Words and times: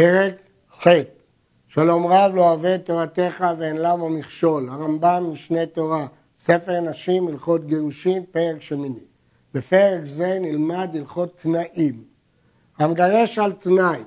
פרק 0.00 0.34
ח' 0.82 0.86
שלום 1.68 2.06
רב 2.06 2.34
לא 2.34 2.48
אוהב 2.48 2.64
את 2.64 2.86
תורתך 2.86 3.44
ואין 3.58 3.76
למה 3.76 4.08
מכשול, 4.08 4.68
הרמב"ם 4.68 5.30
משנה 5.32 5.66
תורה, 5.66 6.06
ספר 6.38 6.80
נשים, 6.80 7.28
הלכות 7.28 7.66
גירושין, 7.66 8.24
פרק 8.30 8.62
שמיני. 8.62 9.04
בפרק 9.54 10.00
זה 10.04 10.38
נלמד 10.40 10.90
הלכות 10.94 11.36
תנאים. 11.42 12.04
המגרש 12.78 13.38
על 13.38 13.52
תנאי, 13.52 14.00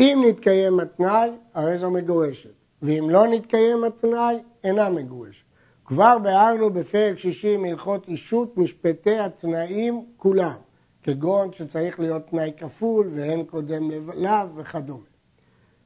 אם 0.00 0.22
נתקיים 0.28 0.80
התנאי, 0.80 1.30
הרי 1.54 1.78
זו 1.78 1.90
מגורשת, 1.90 2.54
ואם 2.82 3.06
לא 3.10 3.26
נתקיים 3.26 3.84
התנאי, 3.84 4.36
אינה 4.64 4.90
מגורשת. 4.90 5.44
כבר 5.84 6.18
ביארנו 6.22 6.70
בפרק 6.70 7.18
שישי 7.18 7.56
מהלכות 7.56 8.08
אישות 8.08 8.58
משפטי 8.58 9.18
התנאים 9.18 10.04
כולם, 10.16 10.56
כגון 11.02 11.52
שצריך 11.52 12.00
להיות 12.00 12.26
תנאי 12.30 12.52
כפול 12.56 13.10
ואין 13.14 13.44
קודם 13.44 13.90
לאו 14.14 14.56
וכדומה. 14.56 15.09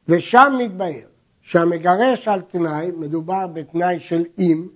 ושם 0.09 0.55
נתבהר 0.59 1.07
שהמגרש 1.43 2.29
על 2.29 2.40
תנאי, 2.40 2.90
מדובר 2.96 3.46
בתנאי 3.46 4.00
של 4.00 4.25
אם, 4.39 4.67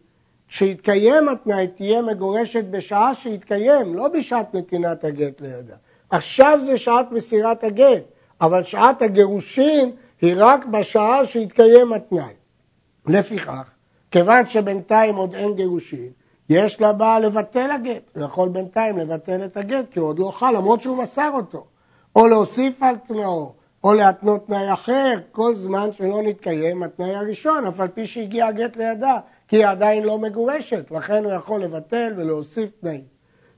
כשיתקיים 0.48 1.28
התנאי 1.28 1.69
תהיה 1.69 2.02
מגורשת 2.02 2.64
בשעה 2.64 3.14
שיתקיים, 3.14 3.95
לא 3.95 4.09
בשעת 4.09 4.55
נתינת 4.55 5.05
הגט 5.05 5.41
לידה. 5.41 5.74
עכשיו 6.10 6.59
זה 6.66 6.78
שעת 6.78 7.12
מסירת 7.12 7.64
הגט, 7.64 8.02
אבל 8.41 8.64
שעת 8.64 9.02
הגירושין 9.02 9.91
היא 10.20 10.34
רק 10.36 10.64
בשעה 10.64 11.27
שיתקיים 11.27 11.92
התנאי. 11.92 12.34
לפיכך, 13.06 13.70
כיוון 14.10 14.47
שבינתיים 14.47 15.16
עוד 15.16 15.34
אין 15.34 15.55
גירושין, 15.55 16.10
יש 16.48 16.80
לבעל 16.80 17.27
לבטל 17.27 17.70
הגט, 17.70 18.02
הוא 18.14 18.24
יכול 18.24 18.48
בינתיים 18.48 18.98
לבטל 18.98 19.45
את 19.45 19.56
הגט 19.56 19.91
כי 19.91 19.98
הוא 19.98 20.08
עוד 20.08 20.19
לא 20.19 20.30
חל 20.30 20.50
למרות 20.56 20.80
שהוא 20.80 20.97
מסר 20.97 21.30
אותו, 21.34 21.66
או 22.16 22.27
להוסיף 22.27 22.83
על 22.83 22.97
תנאו, 22.97 23.52
או 23.84 23.95
להתנות 23.95 24.46
תנאי 24.46 24.73
אחר, 24.73 25.14
כל 25.32 25.56
זמן 25.56 25.92
שלא 25.92 26.23
נתקיים 26.23 26.82
התנאי 26.82 27.14
הראשון, 27.14 27.66
אף 27.66 27.80
על 27.80 27.88
פי 27.88 28.06
שהגיע 28.06 28.47
הגט 28.47 28.77
לידה, 28.77 29.19
כי 29.48 29.56
היא 29.56 29.66
עדיין 29.66 30.05
לא 30.05 30.19
מגורשת, 30.19 30.91
לכן 30.91 31.25
הוא 31.25 31.33
יכול 31.33 31.61
לבטל 31.61 32.12
ולהוסיף 32.17 32.70
תנאים. 32.80 33.05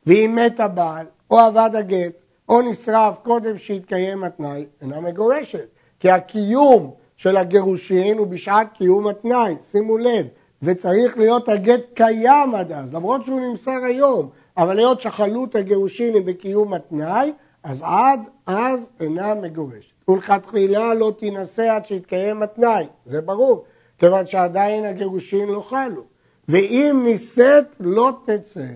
ואם 0.06 0.38
מת 0.44 0.60
הבעל, 0.60 1.06
או 1.30 1.46
אבד 1.46 1.70
הגט, 1.74 2.12
או 2.48 2.62
נשרף 2.62 3.18
קודם 3.22 3.58
שהתקיים 3.58 4.24
התנאי, 4.24 4.66
אינה 4.82 5.00
מגורשת. 5.00 5.66
כי 6.00 6.10
הקיום 6.10 6.90
של 7.16 7.36
הגירושין 7.36 8.18
הוא 8.18 8.26
בשעת 8.26 8.66
קיום 8.74 9.06
התנאי, 9.06 9.54
שימו 9.70 9.98
לב, 9.98 10.26
וצריך 10.62 11.18
להיות 11.18 11.48
הגט 11.48 11.80
קיים 11.94 12.54
עד 12.54 12.72
אז, 12.72 12.94
למרות 12.94 13.24
שהוא 13.24 13.40
נמסר 13.40 13.84
היום, 13.84 14.28
אבל 14.56 14.78
היות 14.78 15.00
שחלות 15.00 15.54
הגירושין 15.54 16.14
היא 16.14 16.22
בקיום 16.22 16.74
התנאי, 16.74 17.32
אז 17.62 17.82
עד 17.86 18.20
אז 18.46 18.90
אינה 19.00 19.34
מגורשת. 19.34 19.89
ולכתחילה 20.10 20.94
לא 20.94 21.12
תינשא 21.18 21.74
עד 21.74 21.86
שיתקיים 21.86 22.42
התנאי, 22.42 22.86
זה 23.06 23.20
ברור, 23.20 23.64
כיוון 23.98 24.26
שעדיין 24.26 24.84
הגירושין 24.84 25.48
לא 25.48 25.60
חלו. 25.60 26.02
ואם 26.48 27.00
נישאת 27.04 27.66
לא 27.80 28.12
תצא, 28.24 28.66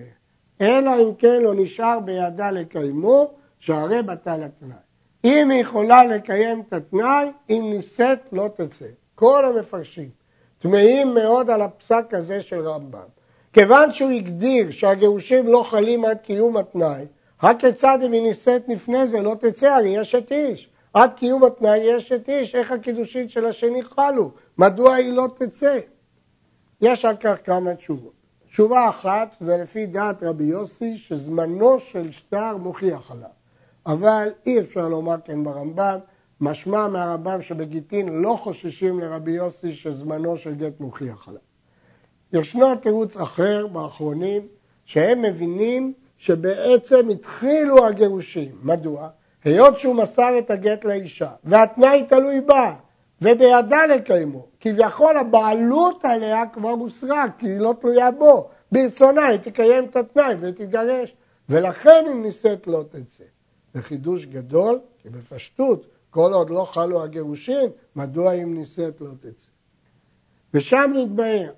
אלא 0.61 0.91
אם 1.03 1.15
כן 1.19 1.43
לא 1.43 1.55
נשאר 1.55 2.01
בידה 2.01 2.51
לקיימו, 2.51 3.31
שהרי 3.59 4.03
בטל 4.03 4.43
התנאי. 4.43 4.77
אם 5.25 5.51
היא 5.51 5.61
יכולה 5.61 6.05
לקיים 6.05 6.63
את 6.69 6.73
התנאי, 6.73 7.29
אם 7.51 7.71
נישאת 7.75 8.19
לא 8.33 8.49
תצא. 8.57 8.87
כל 9.15 9.45
המפרשים 9.45 10.09
תמהים 10.59 11.15
מאוד 11.15 11.51
על 11.51 11.63
הפסק 11.63 12.05
הזה 12.13 12.41
של 12.41 12.69
רמב"ם. 12.69 13.09
כיוון 13.53 13.93
שהוא 13.93 14.11
הגדיר 14.11 14.71
שהגירושים 14.71 15.49
לא 15.49 15.63
חלים 15.63 16.05
עד 16.05 16.19
קיום 16.19 16.57
התנאי, 16.57 17.05
הכיצד 17.41 17.99
אם 18.07 18.13
היא 18.13 18.23
נישאת 18.23 18.63
לפני 18.69 19.07
זה 19.07 19.23
לא 19.23 19.37
תצא, 19.41 19.75
הרי 19.75 19.89
יש 19.89 20.15
את 20.15 20.33
איש. 20.33 20.69
עד 20.95 21.11
קיום 21.17 21.45
התנאי 21.45 21.79
יש 21.79 22.13
את 22.13 22.29
איש, 22.29 22.55
איך 22.55 22.73
הקידושין 22.73 23.29
של 23.29 23.47
השני 23.47 23.83
חלו? 23.83 24.31
מדוע 24.59 24.95
היא 24.95 25.13
לא 25.13 25.29
תצא? 25.39 25.79
יש 26.81 27.05
על 27.05 27.17
כך 27.17 27.37
כמה 27.45 27.75
תשובות. 27.75 28.13
תשובה 28.47 28.89
אחת 28.89 29.37
זה 29.41 29.57
לפי 29.57 29.87
דעת 29.87 30.23
רבי 30.23 30.45
יוסי 30.45 30.99
שזמנו 30.99 31.81
של 31.81 32.13
שטר 32.13 32.57
מוכיח 32.57 33.11
עליו. 33.11 33.29
אבל 33.87 34.29
אי 34.47 34.61
אפשר 34.61 34.89
לומר 34.89 35.17
כן 35.25 35.45
ברמב"ם, 35.45 35.99
משמע 36.41 36.89
מהרמב"ם 36.89 37.43
שבגיטין 37.43 38.09
לא 38.09 38.37
חוששים 38.41 39.01
לרבי 39.01 39.33
יוסי 39.33 39.73
שזמנו 39.73 40.37
של 40.37 40.55
גט 40.55 40.81
מוכיח 40.81 41.29
עליו. 41.29 41.41
ישנו 42.33 42.77
תירוץ 42.77 43.17
אחר 43.17 43.67
באחרונים 43.67 44.49
שהם 44.85 45.23
מבינים 45.23 45.93
שבעצם 46.17 47.09
התחילו 47.09 47.87
הגירושים. 47.87 48.59
מדוע? 48.63 49.09
היות 49.45 49.79
שהוא 49.79 49.95
מסר 49.95 50.39
את 50.39 50.51
הגט 50.51 50.85
לאישה, 50.85 51.31
והתנאי 51.45 52.05
תלוי 52.09 52.41
בה, 52.41 52.75
ובידה 53.23 53.87
לקיימו, 53.87 54.47
כביכול 54.61 55.17
הבעלות 55.17 56.05
עליה 56.05 56.47
כבר 56.53 56.75
מוסרה, 56.75 57.25
כי 57.39 57.47
היא 57.47 57.61
לא 57.61 57.75
תלויה 57.81 58.11
בו. 58.11 58.49
ברצונה 58.73 59.27
היא 59.27 59.39
תקיים 59.39 59.85
את 59.85 59.97
התנאי 59.97 60.35
ותתגרש, 60.41 61.15
ולכן 61.49 62.05
אם 62.11 62.23
נישאת 62.23 62.67
לא 62.67 62.85
תצא. 62.89 63.25
זה 63.75 63.83
חידוש 63.83 64.27
גדול, 64.27 64.81
כי 64.99 65.09
בפשטות, 65.09 65.87
כל 66.11 66.33
עוד 66.33 66.51
לא 66.51 66.65
חלו 66.65 67.03
הגירושין, 67.03 67.71
מדוע 67.97 68.33
אם 68.33 68.55
נישאת 68.55 69.01
לא 69.01 69.11
תצא. 69.21 69.49
ושם 70.55 70.93
נתבהר 70.95 71.51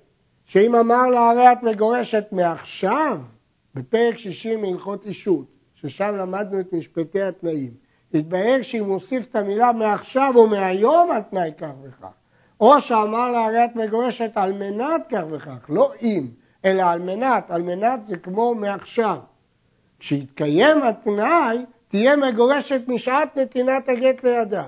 שאם 0.45 0.75
אמר 0.75 1.07
לה 1.07 1.29
הרי 1.29 1.51
את 1.51 1.63
מגורשת 1.63 2.25
מעכשיו, 2.31 3.19
בפרק 3.75 4.17
60 4.17 4.61
מהלכות 4.61 5.05
אישות, 5.05 5.45
ששם 5.89 6.15
למדנו 6.15 6.59
את 6.59 6.73
משפטי 6.73 7.21
התנאים, 7.21 7.71
התבהר 8.13 8.61
שאם 8.61 8.83
מוסיף 8.83 9.25
את 9.25 9.35
המילה 9.35 9.71
מעכשיו 9.71 10.33
או 10.35 10.47
מהיום 10.47 11.11
על 11.11 11.21
תנאי 11.21 11.51
כך 11.57 11.71
וכך, 11.83 12.07
או 12.59 12.81
שאמר 12.81 13.31
לה 13.31 13.45
הרי 13.45 13.65
את 13.65 13.75
מגורשת 13.75 14.31
על 14.35 14.53
מנת 14.53 15.01
כך 15.11 15.23
וכך, 15.31 15.69
לא 15.69 15.91
אם, 16.01 16.27
אלא 16.65 16.83
על 16.83 16.99
מנת, 16.99 17.51
על 17.51 17.61
מנת 17.61 18.05
זה 18.05 18.17
כמו 18.17 18.55
מעכשיו. 18.55 19.17
כשיתקיים 19.99 20.83
התנאי, 20.83 21.65
תהיה 21.87 22.15
מגורשת 22.15 22.81
משעת 22.87 23.37
נתינת 23.37 23.89
הגט 23.89 24.23
לידה. 24.23 24.63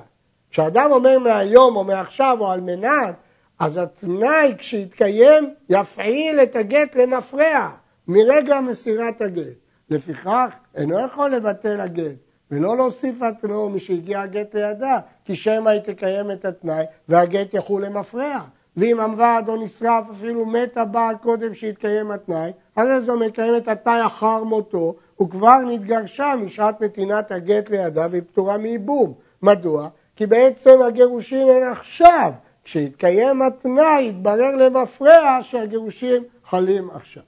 כשאדם 0.52 0.92
אומר 0.92 1.20
מהיום 1.20 1.76
או 1.76 1.84
מעכשיו 1.84 2.38
או 2.40 2.52
על 2.52 2.62
מנת, 2.62 3.16
אז 3.60 3.78
התנאי 3.78 4.54
כשיתקיים 4.58 5.54
יפעיל 5.70 6.40
את 6.40 6.56
הגט 6.56 6.96
למפרע 6.96 7.70
מרגע 8.08 8.60
מסירת 8.60 9.22
הגט. 9.22 9.70
לפיכך 9.90 10.56
אינו 10.80 11.00
יכול 11.00 11.36
לבטל 11.36 11.82
הגט 11.82 12.16
ולא 12.52 12.78
להוסיף 12.78 13.22
התנאו 13.22 13.70
משהגיע 13.70 14.22
הגט 14.22 14.56
לידה, 14.56 15.00
כי 15.26 15.36
שמא 15.36 15.70
היא 15.70 15.82
תקיים 15.82 16.32
את 16.32 16.46
התנאי 16.46 16.84
והגט 17.10 17.54
יחול 17.54 17.86
למפרע. 17.86 18.40
ואם 18.78 19.00
עמבה 19.00 19.40
או 19.48 19.56
נשרף 19.56 20.10
אפילו 20.12 20.46
מת 20.46 20.78
הבעל 20.78 21.16
קודם 21.22 21.54
שהתקיים 21.54 22.12
התנאי, 22.12 22.52
הרי 22.76 23.02
זו 23.02 23.20
מקיימת 23.20 23.68
התנאי 23.68 24.06
אחר 24.06 24.44
מותו, 24.44 24.96
וכבר 25.22 25.58
נתגרשה 25.68 26.34
משעת 26.38 26.82
נתינת 26.82 27.32
הגט 27.32 27.70
לידה 27.70 28.08
והיא 28.12 28.22
פטורה 28.32 28.58
מייבום. 28.58 29.14
מדוע? 29.42 29.90
כי 30.16 30.26
בעצם 30.26 30.82
הגירושין 30.88 31.50
הן 31.50 31.64
עכשיו. 31.64 32.32
כשהתקיים 32.64 33.42
התנאי, 33.42 34.10
התברר 34.10 34.56
למפרע 34.56 35.40
שהגירושין 35.42 36.24
חלים 36.50 36.90
עכשיו. 36.90 37.24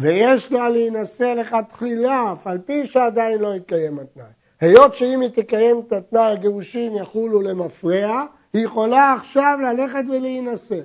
ויש 0.00 0.52
לה 0.52 0.68
להינשא 0.68 1.34
לכתחילה, 1.36 2.32
אף 2.32 2.46
על 2.46 2.58
פי 2.58 2.86
שעדיין 2.86 3.40
לא 3.40 3.54
התקיים 3.54 3.98
התנאי. 3.98 4.24
היות 4.60 4.94
שאם 4.94 5.20
היא 5.20 5.30
תקיים 5.30 5.82
את 5.86 5.92
התנאי, 5.92 6.32
הגירושין 6.32 6.96
יחולו 6.96 7.42
למפרע, 7.42 8.24
היא 8.52 8.64
יכולה 8.64 9.12
עכשיו 9.12 9.58
ללכת 9.62 10.02
ולהינשא. 10.08 10.80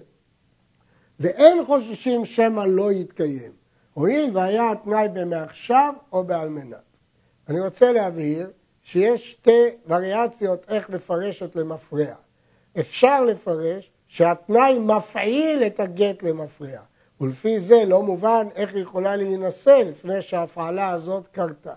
ואין 1.19 1.65
חוששים 1.65 2.25
שמא 2.25 2.63
לא 2.67 2.91
יתקיים, 2.91 3.51
הואיל 3.93 4.29
והיה 4.33 4.71
התנאי 4.71 5.07
במעכשיו 5.13 5.93
או 6.11 6.23
באלמנת. 6.23 6.77
אני 7.49 7.59
רוצה 7.59 7.91
להבהיר 7.91 8.49
שיש 8.83 9.31
שתי 9.31 9.69
וריאציות 9.87 10.65
איך 10.67 10.89
לפרש 10.89 11.43
את 11.43 11.55
למפרע. 11.55 12.13
אפשר 12.79 13.23
לפרש 13.23 13.91
שהתנאי 14.07 14.79
מפעיל 14.79 15.63
את 15.63 15.79
הגט 15.79 16.23
למפרע. 16.23 16.79
ולפי 17.23 17.59
זה 17.59 17.85
לא 17.87 18.03
מובן 18.03 18.47
איך 18.55 18.73
היא 18.73 18.83
יכולה 18.83 19.15
להינשא 19.15 19.81
לפני 19.85 20.21
שההפעלה 20.21 20.89
הזאת 20.89 21.27
קרתה. 21.27 21.73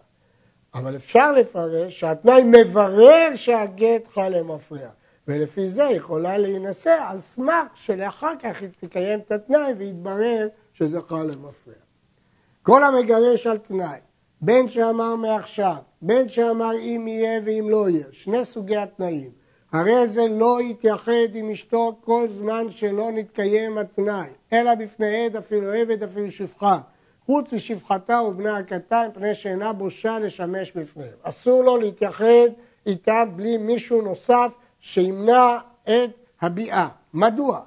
אבל 0.75 0.97
אפשר 0.97 1.33
לפרש 1.33 2.01
שהתנאי 2.01 2.43
מברר 2.45 3.29
שהגט 3.35 4.09
חל 4.15 4.29
למפריע, 4.29 4.89
ולפי 5.29 5.71
זה 5.71 5.87
היא 5.87 5.97
יכולה 5.97 6.39
להינשא 6.39 6.99
על 7.09 7.21
סמך 7.21 7.67
שלאחר 7.75 8.33
כך 8.43 8.61
היא 8.61 8.69
תקיים 8.81 9.19
את 9.19 9.33
התנאי 9.33 9.73
ויתברר 9.79 10.49
שזה 10.73 11.01
חל 11.03 11.23
למפריע. 11.23 11.79
כל 12.63 12.85
המגרש 12.85 13.47
על 13.47 13.59
תנאי, 13.59 13.99
בין 14.41 14.69
שאמר 14.69 15.17
מעכשיו, 15.17 15.77
בין 16.03 16.29
שאמר 16.29 16.73
אם 16.79 17.05
יהיה 17.09 17.41
ואם 17.45 17.67
לא 17.71 17.89
יהיה, 17.89 18.07
שני 18.13 18.45
סוגי 18.45 18.77
התנאים. 18.77 19.31
הרי 19.77 20.07
זה 20.07 20.29
לא 20.29 20.59
יתייחד 20.63 21.35
עם 21.35 21.51
אשתו 21.51 21.97
כל 22.05 22.29
זמן 22.29 22.67
שלא 22.71 23.11
נתקיים 23.13 23.79
התנאי, 23.79 24.29
אלא 24.53 24.75
בפני 24.75 25.25
עד 25.25 25.37
אפילו 25.37 25.73
עבד 25.73 26.03
אפילו 26.03 26.31
שפחה, 26.31 26.79
חוץ 27.27 27.53
משפחתה 27.53 28.23
ובנה 28.23 28.57
הקטן, 28.57 29.09
פני 29.15 29.35
שאינה 29.35 29.73
בושה 29.73 30.19
לשמש 30.19 30.73
בפניהם. 30.73 31.17
אסור 31.23 31.65
לו 31.65 31.77
להתייחד 31.77 32.49
איתה 32.87 33.25
בלי 33.37 33.57
מישהו 33.57 34.03
נוסף 34.03 34.53
שימנע 34.81 35.59
את 35.85 36.11
הביאה. 36.41 36.89
מדוע? 37.15 37.61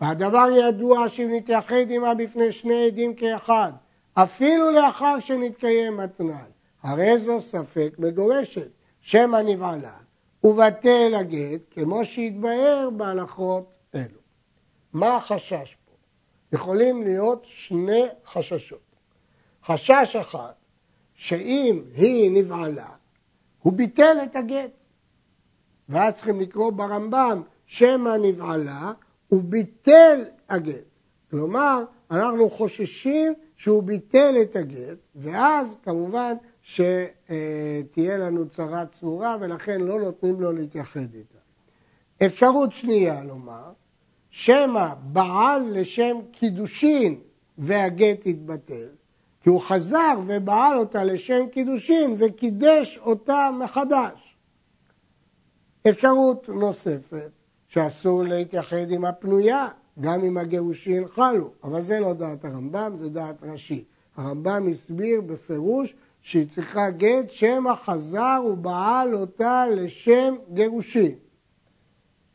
והדבר 0.00 0.46
ידוע 0.56 1.08
שאם 1.08 1.30
נתייחד 1.34 1.90
עמה 1.90 2.14
בפני 2.14 2.52
שני 2.52 2.86
עדים 2.86 3.14
כאחד, 3.14 3.72
אפילו 4.14 4.70
לאחר 4.70 5.20
שנתקיים 5.20 6.00
התנאי, 6.00 6.50
הרי 6.82 7.18
זו 7.18 7.40
ספק 7.40 7.94
מגורשת, 7.98 8.68
שמא 9.00 9.36
נבעלה, 9.36 10.03
ובטל 10.44 11.12
הגט, 11.16 11.60
כמו 11.70 12.04
שהתבהר 12.04 12.88
בהלכות 12.96 13.72
אלו. 13.94 14.20
מה 14.92 15.16
החשש 15.16 15.76
פה? 15.84 15.92
יכולים 16.52 17.02
להיות 17.02 17.42
שני 17.44 18.04
חששות. 18.32 18.80
חשש 19.66 20.16
אחד, 20.20 20.52
שאם 21.14 21.82
היא 21.94 22.30
נבעלה, 22.30 22.88
הוא 23.62 23.72
ביטל 23.72 24.16
את 24.22 24.36
הגט. 24.36 24.70
ואז 25.88 26.14
צריכים 26.14 26.40
לקרוא 26.40 26.72
ברמב"ם, 26.72 27.42
שמא 27.66 28.16
נבעלה, 28.22 28.92
וביטל 29.32 30.24
הגט. 30.48 30.84
כלומר, 31.30 31.84
אנחנו 32.10 32.50
חוששים 32.50 33.34
שהוא 33.56 33.82
ביטל 33.82 34.34
את 34.42 34.56
הגט, 34.56 34.98
ואז 35.14 35.76
כמובן 35.82 36.34
שתהיה 36.64 38.16
לנו 38.18 38.48
צרה 38.48 38.86
צרורה, 38.86 39.36
ולכן 39.40 39.80
לא 39.80 40.00
נותנים 40.00 40.40
לו 40.40 40.52
להתייחד 40.52 41.14
איתה. 41.14 41.38
אפשרות 42.26 42.72
שנייה 42.72 43.24
לומר, 43.24 43.72
שמא 44.30 44.94
בעל 45.02 45.80
לשם 45.80 46.16
קידושין 46.32 47.20
והגט 47.58 48.26
יתבטל, 48.26 48.88
כי 49.42 49.48
הוא 49.48 49.60
חזר 49.60 50.14
ובעל 50.26 50.78
אותה 50.78 51.04
לשם 51.04 51.46
קידושין 51.52 52.16
וקידש 52.18 52.98
אותה 52.98 53.50
מחדש. 53.58 54.36
אפשרות 55.88 56.48
נוספת, 56.48 57.30
שאסור 57.68 58.22
להתייחד 58.22 58.90
עם 58.90 59.04
הפנויה, 59.04 59.68
גם 60.00 60.24
אם 60.24 60.38
הגירושין 60.38 61.06
חלו, 61.08 61.50
אבל 61.64 61.82
זה 61.82 62.00
לא 62.00 62.12
דעת 62.12 62.44
הרמב"ם, 62.44 62.96
זה 62.98 63.08
דעת 63.08 63.36
רש"י. 63.42 63.84
הרמב"ם 64.16 64.68
הסביר 64.70 65.20
בפירוש 65.20 65.94
שהיא 66.24 66.48
צריכה 66.48 66.90
גט 66.90 67.30
שמא 67.30 67.74
חזר 67.74 68.42
ובעל 68.46 69.14
אותה 69.14 69.64
לשם 69.70 70.34
גירושין. 70.52 71.14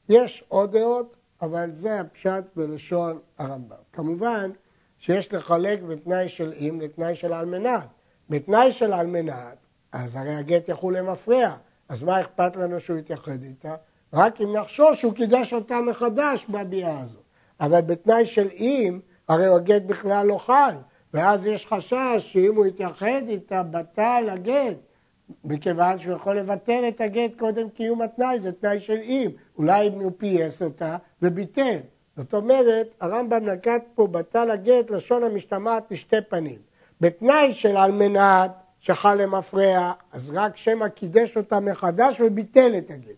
יש 0.09 0.43
עוד 0.47 0.71
דעות, 0.71 1.15
אבל 1.41 1.69
זה 1.71 1.99
הפשט 1.99 2.43
בלשון 2.55 3.19
הרמב"ם. 3.37 3.75
כמובן 3.93 4.51
שיש 4.97 5.33
לחלק 5.33 5.81
בתנאי 5.81 6.29
של 6.29 6.53
אם 6.59 6.79
לתנאי 6.81 7.15
של 7.15 7.33
אלמנת. 7.33 7.87
בתנאי 8.29 8.71
של 8.71 8.93
אלמנת, 8.93 9.57
אז 9.91 10.15
הרי 10.15 10.35
הגט 10.35 10.69
יחול 10.69 10.97
למפרע, 10.97 11.55
אז 11.89 12.03
מה 12.03 12.21
אכפת 12.21 12.55
לנו 12.55 12.79
שהוא 12.79 12.97
יתייחד 12.97 13.43
איתה? 13.43 13.75
רק 14.13 14.41
אם 14.41 14.55
נחשוש 14.55 14.99
שהוא 14.99 15.13
קידש 15.13 15.53
אותה 15.53 15.81
מחדש 15.81 16.45
בביאה 16.49 17.01
הזאת. 17.01 17.23
אבל 17.59 17.81
בתנאי 17.81 18.25
של 18.25 18.47
אם, 18.51 18.99
הרי 19.27 19.45
הגט 19.45 19.81
בכלל 19.81 20.25
לא 20.27 20.37
חל, 20.37 20.75
ואז 21.13 21.45
יש 21.45 21.67
חשש 21.67 22.15
שאם 22.17 22.55
הוא 22.55 22.65
יתייחד 22.65 23.21
איתה, 23.27 23.63
בטל 23.63 24.27
הגט, 24.31 24.77
מכיוון 25.43 25.99
שהוא 25.99 26.13
יכול 26.13 26.39
לבטל 26.39 26.83
את 26.87 27.01
הגט 27.01 27.31
קודם 27.39 27.69
קיום 27.69 28.01
התנאי, 28.01 28.39
זה 28.39 28.51
תנאי 28.51 28.79
של 28.79 28.97
אם. 29.01 29.29
אולי 29.57 29.87
אם 29.87 29.93
הוא 29.93 30.11
פייס 30.17 30.61
אותה 30.61 30.97
וביטל. 31.21 31.77
זאת 32.17 32.33
אומרת, 32.33 32.87
הרמב"ם 33.01 33.45
נקט 33.45 33.83
פה 33.95 34.07
בטל 34.07 34.51
הגט 34.51 34.89
לשון 34.89 35.23
המשתמעת 35.23 35.91
לשתי 35.91 36.21
פנים. 36.29 36.57
בתנאי 37.01 37.53
של 37.53 37.77
על 37.77 37.91
מנת 37.91 38.51
שחל 38.79 39.15
למפרע, 39.15 39.93
אז 40.11 40.31
רק 40.33 40.57
שמא 40.57 40.87
קידש 40.87 41.37
אותה 41.37 41.59
מחדש 41.59 42.21
וביטל 42.21 42.71
את 42.77 42.91
הגט. 42.91 43.15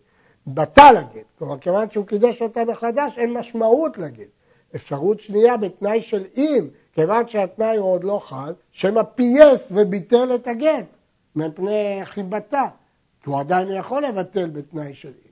בטל 0.48 0.96
הגט. 0.98 1.26
כלומר, 1.40 1.58
כיוון 1.58 1.90
שהוא 1.90 2.06
קידש 2.06 2.42
אותה 2.42 2.66
מחדש, 2.66 3.18
אין 3.18 3.34
משמעות 3.34 3.98
לגט. 3.98 4.28
אפשרות 4.76 5.20
שנייה 5.20 5.58
בתנאי 5.58 6.02
של 6.02 6.24
אם, 6.38 6.68
כיוון 6.94 7.28
שהתנאי 7.28 7.78
הוא 7.78 7.90
עוד 7.94 8.04
לא 8.04 8.20
חל, 8.24 8.54
שמא 8.72 9.04
פייס 9.04 9.72
וביטל 9.72 10.36
את 10.36 10.48
הגט 10.48 10.86
מפני 11.36 12.00
חיבתה, 12.04 12.68
כי 13.24 13.30
הוא 13.30 13.40
עדיין 13.40 13.68
יכול 13.72 14.06
לבטל 14.06 14.50
בתנאי 14.50 14.94
של 14.94 15.08
אם. 15.08 15.32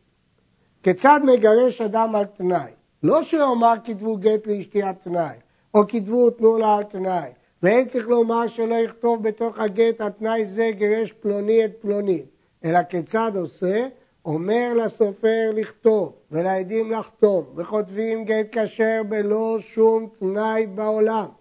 כיצד 0.84 1.20
מגרש 1.26 1.82
אדם 1.82 2.16
על 2.16 2.26
תנאי? 2.26 2.72
לא 3.04 3.24
שיאמר 3.24 3.74
כתבו 3.84 4.18
גט 4.18 4.48
לאשתי 4.48 4.84
על 4.84 4.94
תנאי, 4.94 5.36
או 5.74 5.88
כתבו 5.88 6.30
תנו 6.30 6.58
לה 6.58 6.78
על 6.78 6.84
תנאי, 6.84 7.30
ואין 7.64 7.88
צריך 7.88 8.08
לומר 8.08 8.48
שלא 8.48 8.76
יכתוב 8.76 9.24
בתוך 9.24 9.60
הגט 9.60 10.02
על 10.02 10.10
תנאי 10.10 10.46
זה 10.46 10.72
גרש 10.78 11.12
פלוני 11.12 11.66
את 11.66 11.72
פלוני, 11.80 12.26
אלא 12.66 12.84
כיצד 12.84 13.32
עושה? 13.36 13.88
אומר 14.26 14.74
לסופר 14.76 15.52
לכתוב 15.54 16.14
ולעדים 16.32 16.92
לחתום 16.92 17.46
וכותבים 17.56 18.26
גט 18.26 18.48
כשר 18.52 19.02
בלא 19.10 19.58
שום 19.60 20.10
תנאי 20.20 20.68
בעולם. 20.68 21.39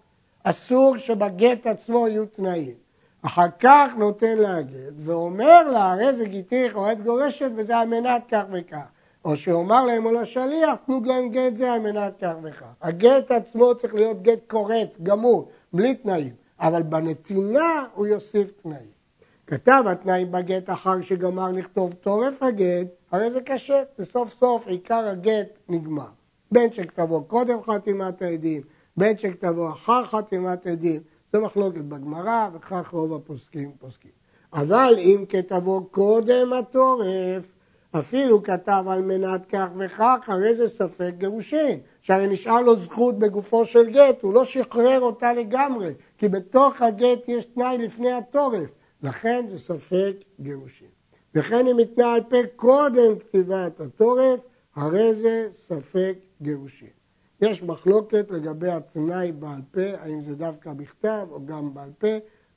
אסור 0.49 0.97
שבגט 0.97 1.67
עצמו 1.67 2.07
יהיו 2.07 2.25
תנאים. 2.25 2.73
אחר 3.21 3.47
כך 3.59 3.91
נותן 3.97 4.37
לה 4.37 4.61
גט 4.61 4.93
ואומר 4.97 5.71
לה 5.71 5.91
הרי 5.91 6.13
זה 6.13 6.25
גיתיך 6.25 6.75
או 6.75 6.91
את 6.91 7.03
גורשת 7.03 7.51
וזה 7.55 7.77
על 7.77 7.87
מנת 7.87 8.23
כך 8.31 8.43
וכך. 8.51 8.85
או 9.25 9.35
שאומר 9.35 9.85
להם 9.85 10.05
או 10.05 10.11
לשליח 10.11 10.75
תנו 10.85 11.01
להם 11.05 11.29
גט 11.29 11.57
זה 11.57 11.71
על 11.71 11.79
מנת 11.79 12.13
כך 12.21 12.33
וכך. 12.43 12.65
הגט 12.81 13.31
עצמו 13.31 13.75
צריך 13.75 13.93
להיות 13.93 14.21
גט 14.21 14.39
כורת, 14.47 14.89
גמור, 15.03 15.49
בלי 15.73 15.95
תנאים. 15.95 16.33
אבל 16.59 16.83
בנתינה 16.83 17.85
הוא 17.93 18.07
יוסיף 18.07 18.51
תנאים. 18.63 18.99
כתב 19.47 19.83
התנאי 19.87 20.25
בגט 20.25 20.69
אחר 20.69 21.01
שגמר 21.01 21.51
לכתוב 21.51 21.93
תורף 21.93 22.43
הגט, 22.43 22.87
הרי 23.11 23.31
זה 23.31 23.41
קשה, 23.41 23.83
וסוף 23.99 24.33
סוף 24.33 24.67
עיקר 24.67 25.07
הגט 25.07 25.47
נגמר. 25.69 26.07
בין 26.51 26.73
שכתבו 26.73 27.23
קודם 27.23 27.57
חתימת 27.63 28.21
העדים, 28.21 28.61
בין 28.99 29.17
שכתבו 29.17 29.69
אחר 29.69 30.05
חתימת 30.05 30.67
עדים, 30.67 31.01
זה 31.33 31.39
מחלוקת 31.39 31.81
בגמרא, 31.81 32.49
וכך 32.53 32.89
רוב 32.91 33.13
הפוסקים 33.13 33.71
פוסקים. 33.79 34.11
אבל 34.53 34.95
אם 34.97 35.25
כתבו 35.29 35.85
קודם 35.91 36.53
התורף, 36.53 37.51
אפילו 37.91 38.43
כתב 38.43 38.83
על 38.89 39.01
מנת 39.01 39.45
כך 39.45 39.67
וכך, 39.77 40.17
הרי 40.27 40.55
זה 40.55 40.67
ספק 40.67 41.13
גירושין. 41.17 41.79
שהרי 42.01 42.27
נשאר 42.27 42.61
לו 42.61 42.79
זכות 42.79 43.19
בגופו 43.19 43.65
של 43.65 43.89
גט, 43.89 44.21
הוא 44.21 44.33
לא 44.33 44.45
שחרר 44.45 45.01
אותה 45.01 45.33
לגמרי, 45.33 45.93
כי 46.17 46.27
בתוך 46.29 46.81
הגט 46.81 47.27
יש 47.27 47.45
תנאי 47.45 47.77
לפני 47.77 48.11
התורף. 48.11 48.69
לכן 49.03 49.45
זה 49.49 49.59
ספק 49.59 50.13
גירושין. 50.39 50.87
וכן 51.35 51.67
אם 51.67 51.77
ניתנה 51.77 52.13
על 52.13 52.21
פה 52.29 52.37
קודם 52.55 53.19
כתיבת 53.19 53.79
התורף, 53.79 54.39
הרי 54.75 55.13
זה 55.13 55.47
ספק 55.51 56.15
גירושין. 56.41 56.98
יש 57.41 57.63
מחלוקת 57.63 58.31
לגבי 58.31 58.71
התנאי 58.71 59.31
בעל 59.31 59.61
פה, 59.71 59.97
האם 60.01 60.21
זה 60.21 60.35
דווקא 60.35 60.73
בכתב 60.73 61.27
או 61.31 61.45
גם 61.45 61.73
בעל 61.73 61.91
פה, 61.97 62.07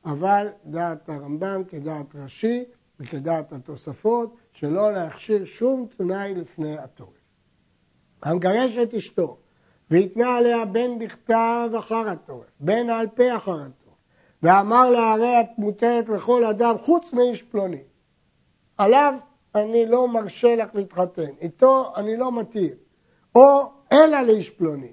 אבל 0.04 0.48
דעת 0.64 1.08
הרמב"ם 1.08 1.62
כדעת 1.68 2.06
ראשי 2.14 2.64
וכדעת 3.00 3.52
התוספות, 3.52 4.36
שלא 4.52 4.92
להכשיר 4.92 5.44
שום 5.44 5.86
תנאי 5.96 6.34
לפני 6.34 6.78
התורף. 6.78 7.22
המגרש 8.22 8.76
את 8.76 8.94
אשתו 8.94 9.38
והתנה 9.90 10.36
עליה 10.36 10.64
בין 10.64 10.98
בכתב 10.98 11.70
אחר 11.78 12.08
התורף, 12.08 12.46
בין 12.60 12.90
על 12.90 13.06
פה 13.06 13.36
אחר 13.36 13.52
התורף. 13.52 13.96
ואמר 14.42 14.90
לה 14.90 15.12
הרי 15.12 15.40
את 15.40 15.58
מותרת 15.58 16.08
לכל 16.08 16.44
אדם 16.44 16.74
חוץ 16.78 17.12
מאיש 17.12 17.42
פלוני. 17.42 17.82
עליו 18.78 19.14
אני 19.54 19.86
לא 19.86 20.08
מרשה 20.08 20.56
לך 20.56 20.68
להתחתן, 20.74 21.30
איתו 21.40 21.92
אני 21.96 22.16
לא 22.16 22.32
מתיר. 22.32 22.74
או 23.34 23.72
אלא 23.92 24.20
לאיש 24.20 24.50
פלוני. 24.50 24.92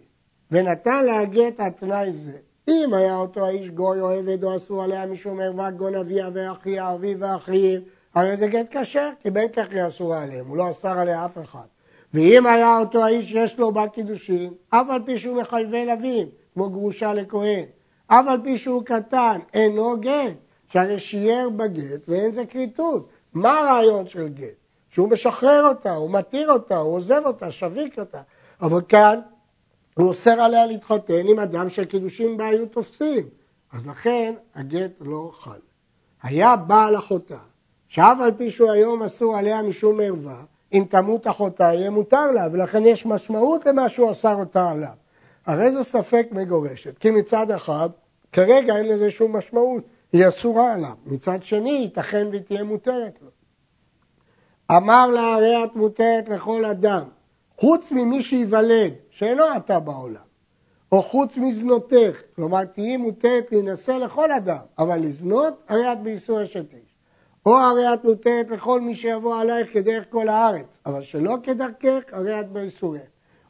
ונתן 0.52 1.06
לה 1.06 1.26
גט 1.26 1.60
התנאי 1.60 2.14
זה. 2.14 2.38
אם 2.68 2.94
היה 2.94 3.16
אותו 3.16 3.46
האיש 3.46 3.70
גוי 3.70 4.02
או 4.02 4.10
עבד 4.10 4.44
או 4.44 4.56
אסור 4.56 4.84
עליה 4.84 5.06
משום 5.06 5.40
ערוות 5.40 5.78
גון 5.78 5.96
אביה 5.96 6.30
ואחיה, 6.34 6.94
אביו 6.94 7.20
ואחיו, 7.20 7.80
הרי 8.16 8.38
זה 8.38 8.48
גט 8.48 8.78
כשר, 8.78 9.10
כי 9.22 9.30
בין 9.30 9.48
כך 9.56 9.68
היא 9.72 9.88
אסורה 9.88 10.24
עליהם, 10.24 10.48
הוא 10.48 10.58
לא 10.58 10.70
אסר 10.70 11.00
עליה 11.00 11.26
אף 11.26 11.38
אחד. 11.38 11.66
ואם 12.14 12.46
היה 12.46 12.80
אותו 12.80 13.04
האיש 13.04 13.32
יש 13.32 13.60
לו 13.60 13.72
בה 13.72 13.88
קידושין, 13.88 14.54
אף 14.70 14.86
על 14.90 15.02
פי 15.06 15.18
שהוא 15.18 15.42
מחייבי 15.42 15.86
לווים, 15.86 16.28
כמו 16.54 16.70
גרושה 16.70 17.14
לכהן, 17.14 17.66
אף 18.08 18.26
על 18.28 18.40
פי 18.44 18.58
שהוא 18.58 18.84
קטן, 18.84 19.40
אינו 19.54 19.96
גט, 20.00 20.38
שהרי 20.68 21.00
שיער 21.00 21.50
בגט 21.50 22.10
ואין 22.10 22.34
זה 22.34 22.46
כריתות. 22.46 23.10
מה 23.34 23.60
הרעיון 23.60 24.08
של 24.08 24.28
גט? 24.28 24.60
שהוא 24.90 25.10
משחרר 25.10 25.68
אותה, 25.68 25.96
הוא 25.96 26.12
מתיר 26.12 26.52
אותה, 26.52 26.78
הוא 26.78 26.96
עוזב 26.96 27.22
אותה, 27.26 27.52
שביק 27.52 28.00
אותה. 28.00 28.22
אבל 28.62 28.82
כאן 28.88 29.20
הוא 29.94 30.08
אוסר 30.08 30.42
עליה 30.42 30.66
להתחתן 30.66 31.28
עם 31.28 31.40
אדם 31.40 31.70
שהקידושים 31.70 32.38
בה 32.38 32.48
היו 32.48 32.66
תופסים. 32.66 33.28
אז 33.74 33.88
לכן 33.88 34.34
הגט 34.56 34.92
לא 35.02 35.32
חל. 35.34 35.60
היה 36.24 36.56
בעל 36.56 36.98
אחותה, 36.98 37.38
שאף 37.88 38.18
על 38.24 38.32
פי 38.38 38.50
שהוא 38.50 38.72
היום 38.72 39.04
אסור 39.04 39.38
עליה 39.38 39.62
משום 39.62 40.00
ערווה, 40.00 40.44
אם 40.74 40.86
תמות 40.90 41.28
אחותה 41.28 41.64
יהיה 41.64 41.90
מותר 41.90 42.32
לה, 42.32 42.48
ולכן 42.52 42.86
יש 42.86 43.06
משמעות 43.06 43.66
למה 43.66 43.90
שהוא 43.90 44.12
אסר 44.12 44.36
אותה 44.36 44.72
עליו. 44.72 44.94
הרי 45.46 45.72
זה 45.72 45.84
ספק 45.84 46.28
מגורשת, 46.32 46.98
כי 46.98 47.12
מצד 47.12 47.52
אחד, 47.52 47.90
כרגע 48.32 48.76
אין 48.76 48.88
לזה 48.88 49.12
שום 49.12 49.36
משמעות, 49.36 49.84
היא 50.14 50.28
אסורה 50.28 50.74
עליו. 50.74 50.94
מצד 51.06 51.44
שני, 51.44 51.72
ייתכן 51.72 52.28
והיא 52.32 52.42
תהיה 52.42 52.64
מותרת 52.64 53.20
לו. 53.22 53.30
אמר 54.78 55.08
לה 55.08 55.34
הרי 55.34 55.64
את 55.64 55.76
מותרת 55.76 56.30
לכל 56.30 56.66
אדם, 56.66 57.04
חוץ 57.60 57.92
ממי 57.92 58.22
שייוולד, 58.22 58.94
שאינו 59.10 59.44
אתה 59.58 59.80
בעולם, 59.80 60.22
או 60.92 61.02
חוץ 61.02 61.38
מזנותך, 61.38 62.22
כלומר 62.36 62.66
תהיי 62.66 62.98
מותרת 62.98 63.52
להינשא 63.52 63.92
לכל 63.92 64.32
אדם, 64.32 64.58
אבל 64.78 65.00
לזנות 65.00 65.64
הרי 65.70 65.92
את 65.92 66.04
באיסור 66.04 66.44
אשת 66.44 66.74
איש. 66.74 66.96
או 67.46 67.58
הרי 67.58 67.94
את 67.94 68.04
מותרת 68.04 68.50
לכל 68.50 68.82
מי 68.82 68.96
שיבוא 68.96 69.36
עלייך 69.36 69.74
כדרך 69.74 70.06
כל 70.10 70.30
הארץ, 70.30 70.80
אבל 70.86 71.04
שלא 71.04 71.36
כדרכך, 71.44 72.00
הרי 72.12 72.40
את 72.40 72.52
באיסורך. 72.52 73.02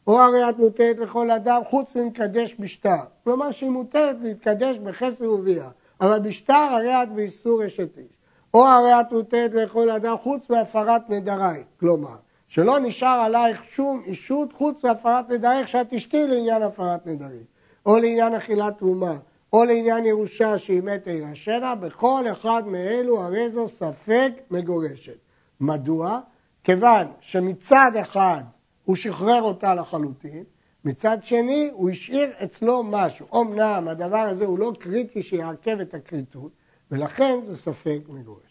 או 0.08 0.20
הרי 0.20 0.50
את 0.50 0.58
מותרת 0.58 1.00
לכל 1.00 1.32
אדם 1.32 1.62
חוץ 1.70 1.96
ממקדש 1.96 2.56
בשטר. 2.60 3.04
כלומר 3.24 3.52
שהיא 3.52 3.70
מותרת 3.70 4.16
להתקדש 4.22 4.78
בחסר 4.78 5.32
וביאה, 5.32 5.70
אבל 6.02 6.20
בשטר 6.20 6.54
הרי 6.54 7.04
את 7.04 7.12
באיסור 7.12 7.66
אשת 7.66 7.98
איש. 7.98 8.18
או 8.54 8.66
הרי 8.66 9.02
את 9.02 9.12
מותרת 9.12 9.54
לכל 9.54 9.90
אדם 9.90 10.16
חוץ 10.24 10.50
מהפרת 10.50 11.10
נדרי. 11.10 11.64
כלומר, 11.80 12.16
שלא 12.50 12.80
נשאר 12.80 13.22
עלייך 13.26 13.64
שום 13.76 14.02
אישות 14.06 14.54
חוץ 14.54 14.86
מהפרת 14.86 15.30
נדריך 15.30 15.68
שאת 15.68 15.88
תשתי 15.90 16.28
לעניין 16.28 16.62
הפרת 16.62 17.08
נדרים. 17.08 17.44
או 17.86 17.98
לעניין 17.98 18.36
אכילת 18.36 18.78
תרומה, 18.78 19.18
או 19.54 19.64
לעניין 19.64 20.06
ירושה 20.06 20.58
שהיא 20.58 20.84
מתה 20.84 21.12
ירשנה, 21.12 21.76
בכל 21.76 22.24
אחד 22.32 22.64
מאלו 22.68 23.22
הרי 23.22 23.50
זו 23.50 23.68
ספק 23.70 24.32
מגורשת. 24.52 25.18
מדוע? 25.60 26.20
כיוון 26.64 27.08
שמצד 27.20 27.92
אחד 28.02 28.44
הוא 28.86 28.96
שחרר 28.96 29.42
אותה 29.42 29.76
לחלוטין, 29.76 30.44
מצד 30.86 31.24
שני 31.24 31.70
הוא 31.74 31.90
השאיר 31.90 32.30
אצלו 32.44 32.84
משהו. 32.84 33.42
אמנם 33.42 33.88
הדבר 33.88 34.18
הזה 34.18 34.46
הוא 34.46 34.60
לא 34.60 34.74
קריטי 34.80 35.24
שיעכב 35.24 35.80
את 35.80 35.94
הכריתות, 35.94 36.52
ולכן 36.92 37.40
זה 37.46 37.58
ספק 37.58 38.00
מגורש. 38.10 38.49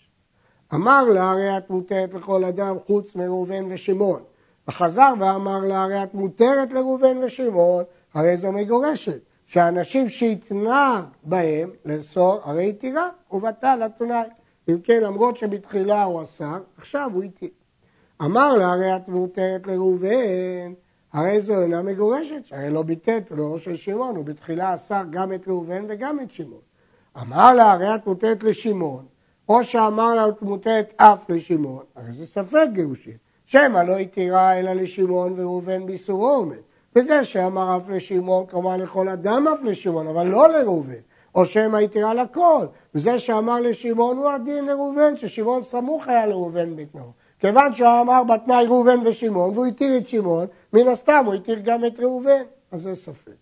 אמר 0.74 1.04
לה 1.04 1.30
הרי 1.30 1.58
את 1.58 1.70
מותרת 1.70 2.14
לכל 2.14 2.44
אדם 2.44 2.76
חוץ 2.86 3.14
מראובן 3.14 3.64
ושמעון. 3.68 4.22
וחזר 4.68 5.12
ואמר 5.18 5.60
לה 5.60 5.82
הרי 5.82 6.02
את 6.02 6.14
מותרת 6.14 6.72
לראובן 6.72 7.18
ושמעון, 7.18 7.84
הרי 8.14 8.36
זו 8.36 8.52
מגורשת. 8.52 9.20
שהאנשים 9.48 10.08
שהתנה 10.08 11.04
בהם 11.22 11.70
לאסור, 11.84 12.40
הרי 12.44 12.68
התירה, 12.68 13.08
ובטל 13.32 13.82
התנאי. 13.82 14.28
אם 14.68 14.80
כן, 14.84 15.02
למרות 15.02 15.36
שבתחילה 15.36 16.02
הוא 16.02 16.22
אסר, 16.22 16.60
עכשיו 16.76 17.10
הוא 17.14 17.22
התיר. 17.22 17.48
אמר 18.22 18.56
לה, 18.56 18.72
הרי 18.72 18.96
את 18.96 19.08
מותרת 19.08 19.66
לראובן, 19.66 20.72
הרי 21.12 21.40
זו 21.40 21.62
אינה 21.62 21.82
מגורשת, 21.82 22.42
הרי 22.50 22.70
לא 22.70 22.82
ביטאת 22.82 23.30
לו 23.30 23.58
של 23.58 23.76
שמעון, 23.76 24.16
הוא 24.16 24.24
בתחילה 24.24 24.74
אסר 24.74 25.02
גם 25.10 25.32
את 25.32 25.48
ראובן 25.48 25.84
וגם 25.88 26.20
את 26.20 26.30
שמעון. 26.30 26.60
אמר 27.20 27.54
לה, 27.54 27.72
הרי 27.72 27.94
את 27.94 28.06
מותרת 28.06 28.42
לשמעון, 28.42 29.06
או 29.48 29.64
שאמר 29.64 30.14
לה, 30.14 30.26
מותרת 30.42 30.94
אף 30.96 31.30
לשמעון, 31.30 31.84
הרי 31.96 32.12
זה 32.12 32.26
ספק 32.26 32.66
גירושין. 32.72 33.16
שמא 33.46 33.78
לא 33.78 33.96
התירה 33.96 34.58
אלא 34.58 34.72
לשמעון 34.72 35.34
וראובן 35.36 35.86
באיסורו 35.86 36.28
עומד. 36.28 36.56
וזה 36.96 37.24
שאמר 37.24 37.76
אף 37.76 37.88
לשמעון, 37.88 38.46
כלומר 38.46 38.76
לכל 38.76 39.08
אדם 39.08 39.48
אף 39.48 39.62
לשמעון, 39.62 40.06
אבל 40.06 40.26
לא 40.26 40.48
לראובן. 40.48 41.00
או 41.34 41.46
שמא 41.46 41.76
התירה 41.76 42.14
לכל. 42.14 42.66
וזה 42.94 43.18
שאמר 43.18 43.60
לשמעון 43.60 44.16
הוא 44.16 44.28
הדין 44.28 44.64
לראובן, 44.64 45.16
ששמעון 45.16 45.62
סמוך 45.62 46.08
היה 46.08 46.26
לראובן 46.26 46.76
בתנאו. 46.76 47.12
כיוון 47.38 47.74
שהוא 47.74 48.00
אמר 48.00 48.24
בתנאי 48.24 48.66
ראובן 48.66 48.98
ושמעון, 49.06 49.50
והוא 49.54 49.66
התיר 49.66 49.96
את 49.96 50.08
שמעון, 50.08 50.46
מן 50.72 50.88
הסתם 50.88 51.22
הוא 51.26 51.34
התיר 51.34 51.58
גם 51.64 51.84
את 51.84 52.00
ראובן, 52.00 52.42
אז 52.72 52.82
זה 52.82 52.94
ספק. 52.94 53.32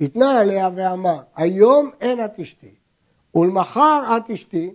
התנה 0.00 0.40
עליה 0.40 0.70
ואמר, 0.74 1.18
היום 1.36 1.90
אין 2.00 2.24
את 2.24 2.38
אשתי, 2.40 2.74
ולמחר 3.36 4.16
את 4.16 4.30
אשתי, 4.30 4.74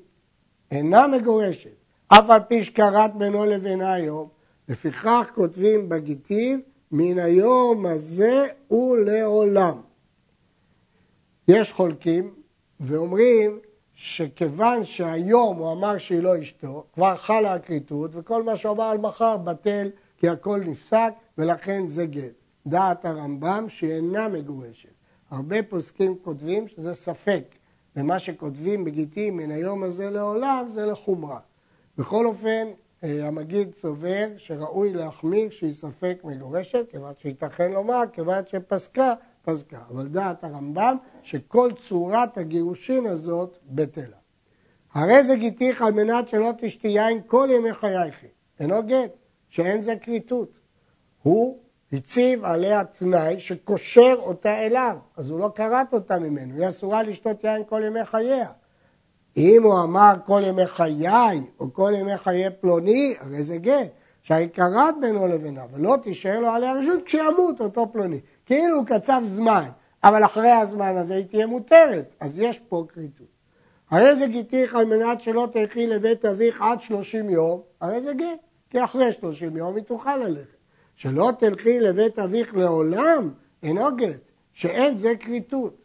אינה 0.72 1.08
מגורשת, 1.08 1.76
אף 2.08 2.30
על 2.30 2.40
פי 2.48 2.64
שקראת 2.64 3.16
בינו 3.16 3.46
לבינה 3.46 3.94
היום, 3.94 4.28
לפיכך 4.70 5.32
כותבים 5.36 5.90
בגיטין, 5.90 6.62
מן 6.92 7.20
היום 7.20 7.86
הזה 7.86 8.48
ולעולם. 8.72 9.82
יש 11.48 11.74
חולקים 11.74 12.34
ואומרים 12.80 13.60
שכיוון 13.94 14.84
שהיום 14.84 15.58
הוא 15.58 15.72
אמר 15.72 15.98
שהיא 15.98 16.20
לא 16.20 16.42
אשתו, 16.42 16.86
כבר 16.94 17.16
חלה 17.16 17.54
הכריתות, 17.54 18.12
וכל 18.14 18.44
מה 18.44 18.58
שהוא 18.58 18.72
אמר 18.72 18.84
על 18.84 18.98
מחר 18.98 19.38
בטל, 19.38 19.90
כי 20.18 20.30
הכל 20.30 20.60
נפסק, 20.66 21.14
ולכן 21.38 21.88
זה 21.88 22.06
גט. 22.06 22.34
דעת 22.68 23.06
הרמב"ם 23.06 23.66
שהיא 23.70 23.92
אינה 23.92 24.28
מגורשת. 24.28 24.90
הרבה 25.32 25.64
פוסקים 25.64 26.16
כותבים 26.24 26.68
שזה 26.68 26.94
ספק, 26.94 27.44
ומה 27.96 28.20
שכותבים 28.20 28.86
בגיטים 28.86 29.38
מן 29.38 29.52
היום 29.52 29.84
הזה 29.84 30.10
לעולם 30.10 30.66
זה 30.70 30.86
לחומרה. 30.86 31.40
בכל 31.98 32.26
אופן, 32.26 32.68
אה, 33.04 33.28
המגיד 33.28 33.76
סובר 33.76 34.28
שראוי 34.38 34.94
להחמיר 34.94 35.50
שהיא 35.50 35.74
ספק 35.74 36.18
מגורשת, 36.24 36.86
כיוון 36.92 37.14
שייתכן 37.22 37.72
לומר, 37.72 38.04
כיוון 38.14 38.44
שפסקה, 38.46 39.14
פסקה. 39.42 39.80
אבל 39.90 40.08
דעת 40.08 40.44
הרמב"ם 40.44 40.98
שכל 41.24 41.72
צורת 41.88 42.38
הגירושין 42.38 43.06
הזאת 43.06 43.58
בטלה. 43.66 44.18
הרי 44.94 45.24
זה 45.24 45.36
גיתיך 45.36 45.82
על 45.82 45.94
מנת 45.94 46.28
שלא 46.28 46.52
תשתי 46.58 46.88
יין 46.88 47.22
כל 47.28 47.50
ימי 47.52 47.74
חייך. 47.74 48.16
אינו 48.60 48.84
גט, 48.84 49.12
שאין 49.50 49.82
זה 49.82 49.96
כריתות. 50.02 50.60
הוא 51.24 51.60
הציב 51.94 52.46
עליה 52.46 52.84
תנאי 52.84 53.40
שקושר 53.40 54.16
אותה 54.18 54.66
אליו, 54.66 54.98
אז 55.18 55.30
הוא 55.30 55.40
לא 55.40 55.52
כרת 55.56 55.94
אותה 55.94 56.20
ממנו, 56.20 56.56
היא 56.56 56.70
אסורה 56.70 57.04
לשתות 57.04 57.44
יין 57.44 57.64
כל 57.70 57.82
ימי 57.86 58.06
חייה. 58.06 58.50
אם 59.38 59.64
הוא 59.64 59.84
אמר 59.84 60.14
כל 60.26 60.42
ימי 60.46 60.68
חיי, 60.68 61.40
או 61.60 61.74
כל 61.74 61.92
ימי 61.96 62.18
חיי 62.18 62.50
פלוני, 62.60 63.16
הרי 63.20 63.44
זה 63.44 63.58
גט, 63.58 63.90
שהיא 64.22 64.50
כרת 64.54 64.96
בינו 65.02 65.28
לבינה, 65.28 65.64
ולא 65.74 65.98
תישאר 66.04 66.40
לו 66.40 66.50
עליה 66.50 66.74
רשות 66.74 67.04
כשימות 67.06 67.62
אותו 67.62 67.92
פלוני. 67.92 68.20
כאילו 68.46 68.76
הוא 68.76 68.86
קצב 68.86 69.22
זמן, 69.26 69.70
אבל 70.04 70.26
אחרי 70.26 70.52
הזמן 70.52 70.98
הזה 70.98 71.16
היא 71.16 71.26
תהיה 71.26 71.48
מותרת, 71.48 72.16
אז 72.20 72.40
יש 72.40 72.60
פה 72.60 72.86
כריתות. 72.94 73.28
הרי 73.92 74.16
זה 74.16 74.28
גיתיך 74.28 74.76
על 74.76 74.86
מנת 74.86 75.22
שלא 75.22 75.48
תלכי 75.54 75.88
לבית 75.88 76.26
אביך 76.26 76.62
עד 76.62 76.82
שלושים 76.82 77.30
יום, 77.30 77.62
הרי 77.82 78.02
זה 78.02 78.14
גט, 78.14 78.40
כי 78.70 78.84
אחרי 78.84 79.14
שלושים 79.14 79.58
יום 79.58 79.76
היא 79.76 79.84
תוכל 79.84 80.18
ללכת. 80.18 80.61
שלא 81.02 81.32
תלכי 81.40 81.80
לבית 81.80 82.20
אביך 82.20 82.56
לעולם, 82.56 83.30
אינו 83.64 83.96
גט, 83.96 84.32
שאין 84.54 84.98
זה 84.98 85.14
כריתות. 85.20 85.76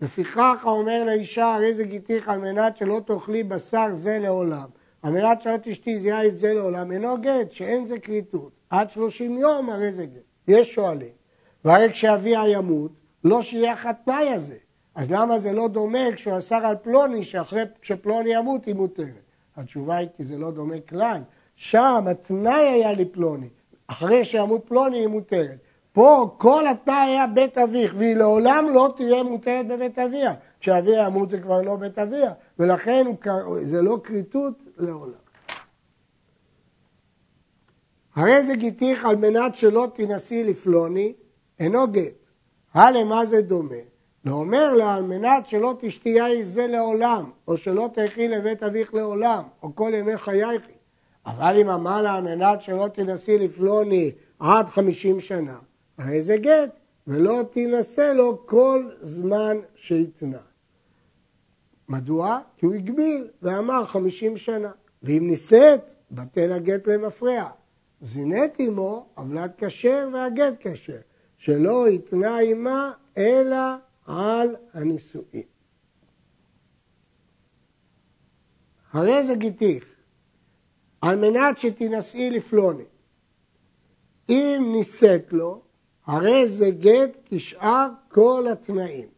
לפיכך 0.00 0.60
האומר 0.64 1.04
לאישה, 1.04 1.54
הרי 1.54 1.74
זה 1.74 1.84
גיתיך 1.84 2.28
על 2.28 2.38
מנת 2.38 2.76
שלא 2.76 3.00
תאכלי 3.06 3.42
בשר 3.42 3.88
זה 3.92 4.18
לעולם. 4.18 4.68
על 5.02 5.12
מנת 5.12 5.42
שלא 5.42 5.54
תשתי 5.62 6.00
זיין 6.00 6.36
זה 6.36 6.54
לעולם, 6.54 6.92
אינו 6.92 7.16
גט, 7.20 7.50
שאין 7.52 7.86
זה 7.86 7.98
כריתות. 7.98 8.52
עד 8.70 8.90
שלושים 8.90 9.38
יום 9.38 9.70
הרי 9.70 9.92
זה 9.92 10.06
גט. 10.06 10.22
יש 10.48 10.74
שואלים. 10.74 11.12
והרי 11.64 11.92
כשאביה 11.92 12.48
ימות, 12.48 12.92
לא 13.24 13.42
שיהיה 13.42 13.74
התנאי 13.84 14.28
הזה. 14.28 14.56
אז 14.94 15.10
למה 15.10 15.38
זה 15.38 15.52
לא 15.52 15.68
דומה 15.68 16.12
כשהוא 16.14 16.38
אסר 16.38 16.66
על 16.66 16.76
פלוני, 16.82 17.24
שאחרי 17.24 17.62
שפלוני 17.82 18.34
ימות 18.34 18.64
היא 18.64 18.74
מותרת? 18.74 19.24
התשובה 19.56 19.96
היא 19.96 20.08
כי 20.16 20.24
זה 20.24 20.38
לא 20.38 20.50
דומה 20.50 20.80
כלל. 20.88 21.20
שם 21.56 22.04
התנאי 22.10 22.68
היה 22.68 22.92
לפלוני, 22.92 23.48
אחרי 23.90 24.24
שימות 24.24 24.64
פלוני 24.66 24.98
היא 24.98 25.06
מותרת. 25.06 25.58
פה 25.92 26.34
כל 26.38 26.66
התנאי 26.66 26.94
היה 26.94 27.26
בית 27.26 27.58
אביך, 27.58 27.94
והיא 27.96 28.16
לעולם 28.16 28.66
לא 28.74 28.94
תהיה 28.96 29.22
מותרת 29.22 29.68
בבית 29.68 29.98
אביה. 29.98 30.32
כשאביה 30.60 31.06
ימות 31.06 31.30
זה 31.30 31.38
כבר 31.40 31.62
לא 31.62 31.76
בית 31.76 31.98
אביה, 31.98 32.32
ולכן 32.58 33.06
זה 33.62 33.82
לא 33.82 33.98
כריתות 34.04 34.54
לעולם. 34.76 35.12
הרי 38.14 38.42
זה 38.42 38.56
גיתיך 38.56 39.04
על 39.04 39.16
מנת 39.16 39.54
שלא 39.54 39.88
תנסי 39.94 40.44
לפלוני, 40.44 41.12
אינו 41.60 41.88
גט. 41.88 42.28
הלמה 42.74 43.26
זה 43.26 43.42
דומה? 43.42 43.74
ואומר 44.24 44.74
לה 44.74 44.94
על 44.94 45.02
מנת 45.02 45.46
שלא 45.46 45.74
תשתי 45.80 46.08
יין 46.08 46.44
זה 46.44 46.66
לעולם, 46.66 47.30
או 47.48 47.56
שלא 47.56 47.90
תלכי 47.94 48.28
לבית 48.28 48.62
אביך 48.62 48.94
לעולם, 48.94 49.42
או 49.62 49.74
כל 49.74 49.92
ימי 49.94 50.16
חייך. 50.16 50.62
אבל 51.26 51.56
אם 51.60 51.68
אמר 51.68 52.02
לה 52.02 52.14
על 52.14 52.22
מנת 52.22 52.62
שלא 52.62 52.88
תנסי 52.88 53.38
לפלוני 53.38 54.12
עד 54.38 54.66
חמישים 54.66 55.20
שנה, 55.20 55.58
הרי 55.98 56.22
זה 56.22 56.36
גט, 56.36 56.70
ולא 57.06 57.42
תינשא 57.52 58.12
לו 58.14 58.46
כל 58.46 58.90
זמן 59.02 59.56
שהתנה. 59.74 60.40
מדוע? 61.88 62.40
כי 62.56 62.66
הוא 62.66 62.74
הגביל 62.74 63.28
ואמר 63.42 63.86
חמישים 63.86 64.36
שנה. 64.36 64.70
ואם 65.02 65.26
נישאת, 65.28 65.92
בטל 66.10 66.52
הגט 66.52 66.88
למפרע. 66.88 67.50
זינית 68.02 68.54
עמו, 68.58 69.06
עוולת 69.14 69.50
כשר 69.58 70.08
והגט 70.12 70.54
כשר. 70.60 71.00
שלא 71.38 71.86
התנה 71.86 72.38
עמה 72.38 72.92
אלא 73.18 73.56
על 74.06 74.56
הנישואין. 74.72 75.42
הרי 78.92 79.24
זה 79.24 79.34
גיתיך, 79.34 79.84
על 81.00 81.16
מנת 81.18 81.58
שתינשאי 81.58 82.30
לפלוני. 82.30 82.84
אם 84.28 84.68
נישאת 84.72 85.32
לו, 85.32 85.62
הרי 86.06 86.48
זה 86.48 86.70
גט 86.70 87.16
כשאר 87.24 87.88
כל 88.08 88.46
התנאים. 88.52 89.08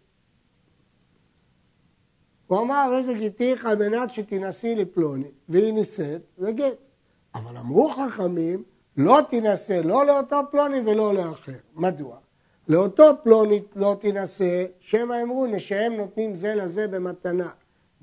הוא 2.46 2.60
אמר, 2.60 2.74
הרי 2.74 3.02
זה 3.02 3.14
גיתיך 3.14 3.66
על 3.66 3.76
מנת 3.76 4.10
שתינשאי 4.10 4.74
לפלוני, 4.74 5.30
והיא 5.48 5.72
נישאת, 5.72 6.22
זה 6.36 6.52
גט. 6.52 6.88
אבל 7.34 7.56
אמרו 7.56 7.90
חכמים, 7.90 8.62
לא 8.96 9.18
תינשא 9.30 9.80
לא 9.84 10.06
לאותו 10.06 10.40
פלוני 10.50 10.80
ולא 10.80 11.14
לאחר. 11.14 11.52
מדוע? 11.74 12.16
לאותו 12.68 13.04
פלוני 13.22 13.62
לא 13.76 13.96
תינשא, 14.00 14.64
שמא 14.80 15.22
אמרו 15.22 15.46
נשיהם 15.46 15.92
נותנים 15.92 16.36
זה 16.36 16.54
לזה 16.54 16.88
במתנה. 16.88 17.50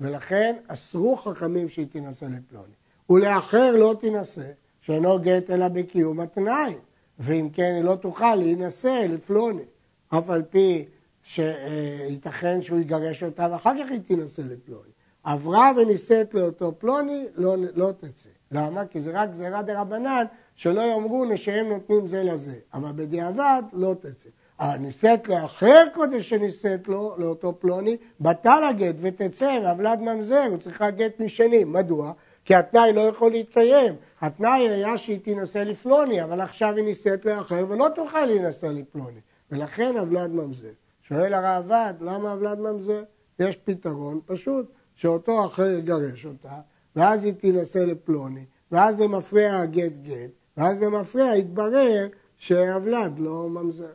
ולכן 0.00 0.56
אסרו 0.66 1.16
חכמים 1.16 1.68
שהיא 1.68 1.86
תינשא 1.86 2.24
לפלוני. 2.24 2.79
ולאחר 3.10 3.76
לא 3.76 3.94
תינשא, 4.00 4.50
שאינו 4.80 5.18
גט 5.18 5.50
אלא 5.50 5.68
בקיום 5.68 6.20
התנאי. 6.20 6.74
ואם 7.18 7.48
כן 7.52 7.72
היא 7.74 7.84
לא 7.84 7.94
תוכל 7.94 8.34
להינשא 8.34 9.06
לפלוני. 9.08 9.62
אף 10.08 10.30
על 10.30 10.42
פי 10.42 10.84
שייתכן 11.22 12.62
שהוא 12.62 12.78
יגרש 12.78 13.22
אותה 13.22 13.48
ואחר 13.52 13.72
כך 13.84 13.90
היא 13.90 14.00
תינשא 14.00 14.42
לפלוני. 14.42 14.90
עברה 15.24 15.72
ונישאת 15.76 16.34
לאותו 16.34 16.72
פלוני, 16.78 17.24
לא, 17.34 17.56
לא 17.74 17.92
תצא. 17.98 18.28
למה? 18.52 18.86
כי 18.86 19.00
זה 19.00 19.10
רק 19.14 19.30
גזירה 19.30 19.62
רבנן, 19.68 20.24
שלא 20.54 20.80
יאמרו 20.80 21.24
נשיהם 21.24 21.68
נותנים 21.68 22.06
זה 22.06 22.24
לזה. 22.24 22.54
אבל 22.74 22.92
בדיעבד 22.92 23.62
לא 23.72 23.94
תצא. 24.00 24.28
אבל 24.60 24.76
נישאת 24.76 25.28
לאחר 25.28 25.84
קודם 25.94 26.20
שנישאת 26.20 26.88
לו, 26.88 27.14
לאותו 27.18 27.54
פלוני, 27.58 27.96
בטל 28.20 28.64
הגט 28.68 28.94
ותצא, 29.00 29.58
והבלד 29.64 30.00
ממזר, 30.00 30.46
הוא 30.50 30.58
צריכה 30.58 30.90
גט 30.90 31.20
משני. 31.20 31.64
מדוע? 31.64 32.12
כי 32.50 32.54
התנאי 32.54 32.92
לא 32.92 33.00
יכול 33.00 33.30
להתקיים. 33.30 33.94
התנאי 34.20 34.68
היה 34.68 34.98
שהיא 34.98 35.20
תינשא 35.20 35.58
לפלוני, 35.58 36.24
אבל 36.24 36.40
עכשיו 36.40 36.76
היא 36.76 36.84
נישאת 36.84 37.24
לאחר 37.24 37.64
ולא 37.68 37.88
תוכל 37.94 38.26
להינשא 38.26 38.66
לפלוני. 38.66 39.20
ולכן 39.50 39.96
הבלד 39.96 40.30
ממזר. 40.30 40.72
שואל 41.02 41.34
הרעב"ד, 41.34 41.94
למה 42.00 42.32
הבלד 42.32 42.58
ממזר? 42.58 43.02
יש 43.38 43.56
פתרון 43.56 44.20
פשוט, 44.26 44.72
שאותו 44.94 45.46
אחר 45.46 45.70
יגרש 45.70 46.26
אותה, 46.26 46.60
ואז 46.96 47.24
היא 47.24 47.32
תינשא 47.32 47.78
לפלוני, 47.78 48.44
ואז 48.72 49.00
למפרע 49.00 49.60
הגט 49.60 49.92
גט, 50.02 50.30
ואז 50.56 50.82
למפרע 50.82 51.36
יתברר 51.36 52.08
שהבלד 52.36 53.18
לא 53.18 53.48
ממזר. 53.48 53.92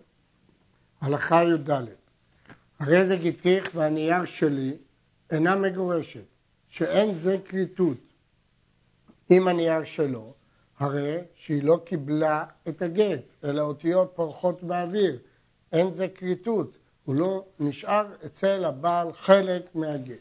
הלכה 1.01 1.43
י"ד 1.43 1.69
הרי 2.79 3.05
זה 3.05 3.15
גיתיך 3.15 3.71
והנייר 3.73 4.25
שלי 4.25 4.77
אינה 5.31 5.55
מגורשת, 5.55 6.25
שאין 6.69 7.15
זה 7.15 7.37
כריתות 7.45 7.97
עם 9.29 9.47
הנייר 9.47 9.83
שלו, 9.83 10.33
הרי 10.79 11.17
שהיא 11.35 11.63
לא 11.63 11.79
קיבלה 11.85 12.43
את 12.67 12.81
הגט, 12.81 13.21
אלא 13.43 13.61
אותיות 13.61 14.11
פורחות 14.15 14.63
באוויר, 14.63 15.19
אין 15.71 15.93
זה 15.93 16.07
כריתות, 16.07 16.77
הוא 17.05 17.15
לא 17.15 17.45
נשאר 17.59 18.05
אצל 18.25 18.65
הבעל 18.65 19.13
חלק 19.13 19.75
מהגט. 19.75 20.19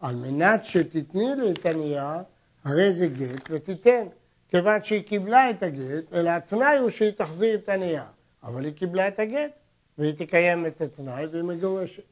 על 0.00 0.14
מנת 0.14 0.64
שתתני 0.64 1.36
לי 1.36 1.50
את 1.52 1.66
הנייר, 1.66 2.22
הרי 2.64 2.92
זה 2.92 3.06
גט 3.06 3.50
ותיתן, 3.50 4.06
כיוון 4.48 4.82
שהיא 4.82 5.02
קיבלה 5.02 5.50
את 5.50 5.62
הגט, 5.62 6.12
אלא 6.12 6.30
התנאי 6.30 6.78
הוא 6.78 6.90
שהיא 6.90 7.10
תחזיר 7.10 7.54
את 7.54 7.68
הנייר, 7.68 8.02
אבל 8.42 8.64
היא 8.64 8.72
קיבלה 8.72 9.08
את 9.08 9.18
הגט, 9.18 9.50
והיא 9.98 10.12
תקיים 10.12 10.66
את 10.66 10.80
התנאי 10.80 11.26
והיא 11.26 11.42
מגורשת. 11.42 12.02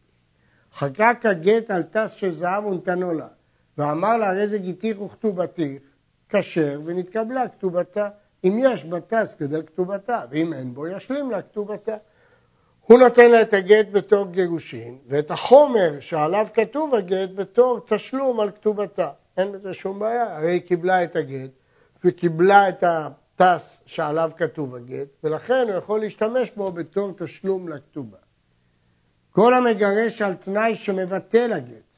חקק 0.75 1.19
הגט 1.25 1.71
על 1.71 1.83
טס 1.83 2.13
של 2.13 2.35
זהב 2.35 2.65
ונתנו 2.65 3.13
לה, 3.13 3.29
ואמר 3.79 4.17
לה 4.17 4.31
הרי 4.31 4.49
זה 4.49 4.59
גיתיך 4.59 5.01
וכתובתיך, 5.01 5.83
כשר 6.29 6.81
ונתקבלה 6.85 7.49
כתובתה. 7.49 8.09
אם 8.45 8.57
יש 8.61 8.85
בטס 8.85 9.35
כדי 9.35 9.63
כתובתה, 9.67 10.21
ואם 10.31 10.53
אין 10.53 10.75
בו, 10.75 10.87
ישלים 10.87 11.31
לה 11.31 11.43
כתובתה. 11.43 11.97
הוא 12.81 12.99
נותן 12.99 13.31
לה 13.31 13.43
את 13.43 13.55
הגט 13.55 13.87
בתור 13.93 14.27
גירושין, 14.27 14.99
ואת 15.09 15.31
החומר 15.31 16.01
שעליו 16.01 16.47
כתוב 16.55 16.95
הגט 16.95 17.31
בתור 17.35 17.81
תשלום 17.89 18.41
על 18.41 18.51
כתובתה. 18.51 19.11
אין 19.37 19.53
בזה 19.53 19.75
שום 19.75 19.99
בעיה, 19.99 20.37
הרי 20.37 20.53
היא 20.53 20.61
קיבלה 20.61 21.05
את 21.05 21.17
הגט, 21.17 21.51
וקיבלה 22.05 22.69
את 22.69 22.85
הטס 22.87 23.81
שעליו 23.87 24.31
כתוב 24.37 24.75
הגט, 24.75 25.09
ולכן 25.25 25.67
הוא 25.69 25.79
יכול 25.79 26.01
להשתמש 26.01 26.51
בו 26.57 26.73
בתור 26.73 27.13
תשלום 27.19 27.69
לכתובה. 27.69 28.19
כל 29.31 29.55
המגרש 29.55 30.23
על 30.23 30.35
תנאי 30.35 30.75
שמבטל 30.75 31.53
הגט, 31.53 31.92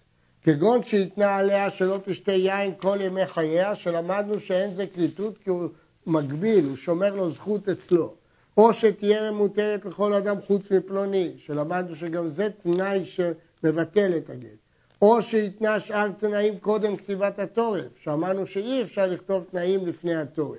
כגון 0.45 0.83
שהתנה 0.83 1.37
עליה 1.37 1.71
שלא 1.71 1.99
תשתה 2.05 2.33
יין 2.33 2.73
כל 2.77 2.99
ימי 3.01 3.27
חייה, 3.27 3.75
שלמדנו 3.75 4.41
שאין 4.41 4.75
זה 4.75 4.87
כריתות 4.87 5.39
כי 5.39 5.51
הוא 5.51 5.69
מגביל, 6.07 6.65
הוא 6.65 6.77
שומר 6.77 7.15
לו 7.15 7.31
זכות 7.31 7.69
אצלו. 7.69 8.15
או 8.57 8.73
שתהיה 8.73 9.33
מותרת 9.33 9.85
לכל 9.85 10.15
אדם 10.15 10.37
חוץ 10.47 10.71
מפלוני, 10.71 11.35
שלמדנו 11.39 11.97
שגם 11.97 12.29
זה 12.29 12.51
תנאי 12.51 13.05
שמבטל 13.05 14.17
את 14.17 14.31
הגט. 14.31 14.59
או 15.03 15.23
שהתנה 15.23 15.81
שאר 15.81 16.09
תנאים 16.09 16.59
קודם 16.59 16.97
כתיבת 16.97 17.39
התורף, 17.39 17.99
שאמרנו 18.03 18.47
שאי 18.47 18.83
אפשר 18.83 19.07
לכתוב 19.07 19.45
תנאים 19.51 19.87
לפני 19.87 20.15
התורף. 20.15 20.59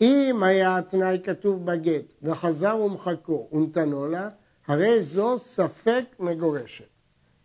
אם 0.00 0.42
היה 0.42 0.78
התנאי 0.78 1.18
כתוב 1.24 1.66
בגט 1.66 2.12
וחזר 2.22 2.76
ומחקו 2.76 3.48
ונתנו 3.52 4.06
לה, 4.06 4.28
הרי 4.66 5.00
זו 5.02 5.38
ספק 5.38 6.04
מגורשת. 6.20 6.84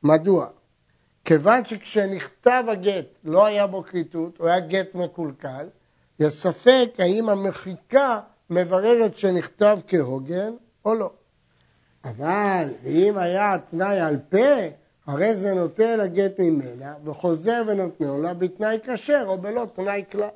מדוע? 0.04 0.48
כיוון 1.26 1.66
שכשנכתב 1.66 2.64
הגט 2.68 3.06
לא 3.24 3.46
היה 3.46 3.68
בו 3.68 3.84
כריתות, 3.84 4.38
הוא 4.38 4.48
היה 4.48 4.60
גט 4.60 4.96
מקולקל, 4.96 5.68
יש 6.20 6.34
ספק 6.34 6.90
האם 7.00 7.30
המחיקה 7.30 8.20
מבררת 8.50 9.16
שנכתב 9.16 9.80
כהוגן 9.88 10.54
או 10.86 10.96
לא. 10.96 11.12
אבל 12.04 12.70
אם 12.86 13.18
היה 13.18 13.58
תנאי 13.70 14.00
על 14.00 14.18
פה, 14.30 14.68
הרי 15.08 15.36
זה 15.36 15.54
נוטה 15.54 15.96
לגט 15.96 16.40
ממנה 16.40 16.94
וחוזר 17.04 17.64
ונותנו 17.68 18.22
לה 18.22 18.34
בתנאי 18.34 18.78
כשר 18.84 19.24
או 19.28 19.38
בלא 19.38 19.68
תנאי 19.76 20.04
כלל. 20.12 20.30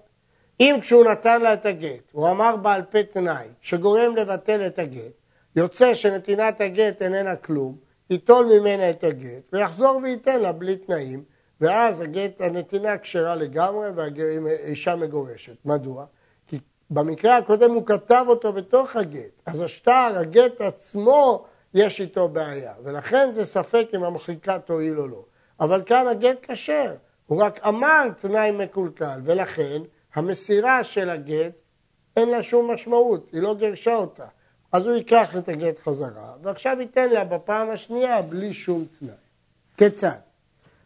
אם 0.60 0.76
כשהוא 0.82 1.06
נתן 1.06 1.42
לה 1.42 1.54
את 1.54 1.66
הגט, 1.66 2.12
הוא 2.12 2.30
אמר 2.30 2.56
בעל 2.56 2.82
פה 2.82 3.04
תנאי 3.04 3.48
שגורם 3.62 4.16
לבטל 4.16 4.68
את 4.68 4.80
הגט, 4.80 5.12
יוצא 5.56 5.96
שנתינת 5.96 6.62
הגט 6.62 7.02
איננה 7.02 7.36
כלום, 7.36 7.85
ייטול 8.10 8.46
ממנה 8.46 8.90
את 8.90 9.04
הגט 9.04 9.54
ויחזור 9.54 10.00
וייתן 10.04 10.40
לה 10.40 10.52
בלי 10.52 10.78
תנאים, 10.78 11.24
ואז 11.62 12.02
הגט, 12.02 12.42
הנתינה 12.42 12.98
כשרה 12.98 13.36
לגמרי 13.36 13.90
והאישה 13.90 14.96
מגורשת. 14.96 15.56
מדוע? 15.66 16.06
כי 16.48 16.60
במקרה 16.90 17.38
הקודם 17.38 17.72
הוא 17.72 17.86
כתב 17.86 18.26
אותו 18.28 18.54
בתוך 18.54 18.96
הגט, 18.96 19.42
אז 19.46 19.62
השטר, 19.62 20.12
הגט 20.16 20.62
עצמו, 20.62 21.46
יש 21.74 22.02
איתו 22.02 22.28
בעיה, 22.28 22.74
ולכן 22.84 23.32
זה 23.32 23.46
ספק 23.46 23.88
אם 23.96 24.04
המחיקה 24.04 24.60
תועיל 24.60 25.00
או 25.00 25.08
לא. 25.08 25.26
אבל 25.60 25.82
כאן 25.86 26.08
הגט 26.08 26.38
כשר, 26.42 26.96
הוא 27.28 27.44
רק 27.44 27.60
אמר 27.68 28.08
תנאי 28.22 28.52
מקולקל, 28.52 29.20
ולכן 29.24 29.82
המסירה 30.16 30.84
של 30.84 31.10
הגט 31.10 31.54
אין 32.18 32.30
לה 32.30 32.44
שום 32.44 32.72
משמעות, 32.72 33.30
היא 33.32 33.42
לא 33.42 33.56
גירשה 33.56 33.96
אותה. 33.96 34.26
אז 34.76 34.86
הוא 34.86 34.96
ייקח 34.96 35.36
את 35.38 35.50
הגט 35.50 35.80
חזרה, 35.86 36.34
ועכשיו 36.42 36.78
ייתן 36.80 37.10
לה 37.10 37.24
בפעם 37.24 37.70
השנייה 37.70 38.22
בלי 38.22 38.54
שום 38.54 38.86
תנאי. 39.00 39.12
כיצד? 39.78 40.20